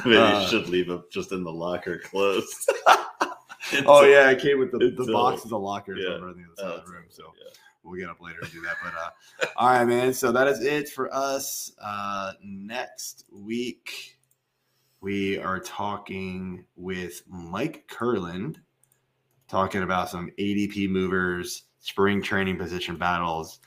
[0.05, 2.71] Maybe Uh, you should leave it just in the locker closed.
[3.87, 6.11] Oh yeah, I came with the, the Until- boxes of lockers yeah.
[6.15, 7.05] over on the other side of the Uh, room.
[7.09, 7.51] So yeah.
[7.82, 8.77] We'll get up later and do that.
[8.82, 10.12] But uh, all right, man.
[10.12, 11.73] So that is it for us.
[11.82, 14.16] Uh, next week,
[15.01, 18.57] we are talking with Mike Kurland,
[19.48, 23.61] talking about some ADP movers, spring training position battles.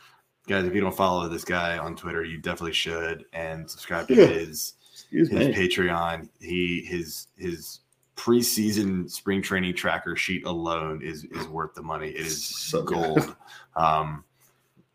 [0.47, 4.15] Guys, if you don't follow this guy on Twitter, you definitely should and subscribe to
[4.15, 4.25] Yeah.
[4.27, 5.53] his Excuse his me.
[5.53, 6.29] Patreon.
[6.39, 7.79] He his his
[8.15, 12.09] preseason spring training tracker sheet alone is is worth the money.
[12.09, 13.35] It is So gold.
[13.75, 14.23] Um,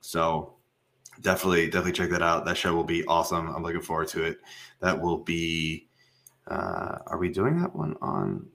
[0.00, 0.54] so
[1.20, 2.44] definitely definitely check that out.
[2.44, 3.48] That show will be awesome.
[3.54, 4.38] I'm looking forward to it.
[4.80, 5.86] That will be.
[6.46, 8.46] Uh, are we doing that one on?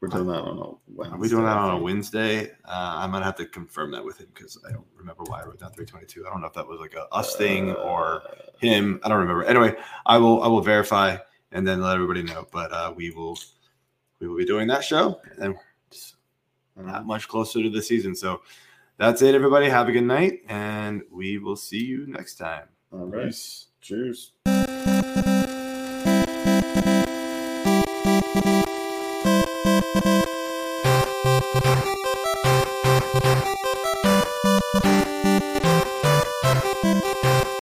[0.00, 1.14] We're doing that on a Wednesday.
[1.14, 1.78] Are we doing that on a.
[1.78, 2.50] Wednesday?
[2.64, 5.44] Uh, I'm gonna have to confirm that with him because I don't remember why I
[5.44, 6.26] wrote down 322.
[6.26, 9.00] I don't know if that was like a us thing or Uh, him.
[9.02, 9.44] I don't remember.
[9.44, 9.74] Anyway,
[10.06, 11.16] I will I will verify
[11.52, 12.46] and then let everybody know.
[12.50, 13.38] But uh, we will
[14.20, 15.58] we will be doing that show, and then
[15.90, 16.16] just
[16.76, 18.14] not much closer to the season.
[18.14, 18.42] So
[18.96, 19.68] that's it, everybody.
[19.68, 22.68] Have a good night, and we will see you next time.
[22.92, 23.26] All right.
[23.26, 23.66] Peace.
[23.80, 24.32] Cheers.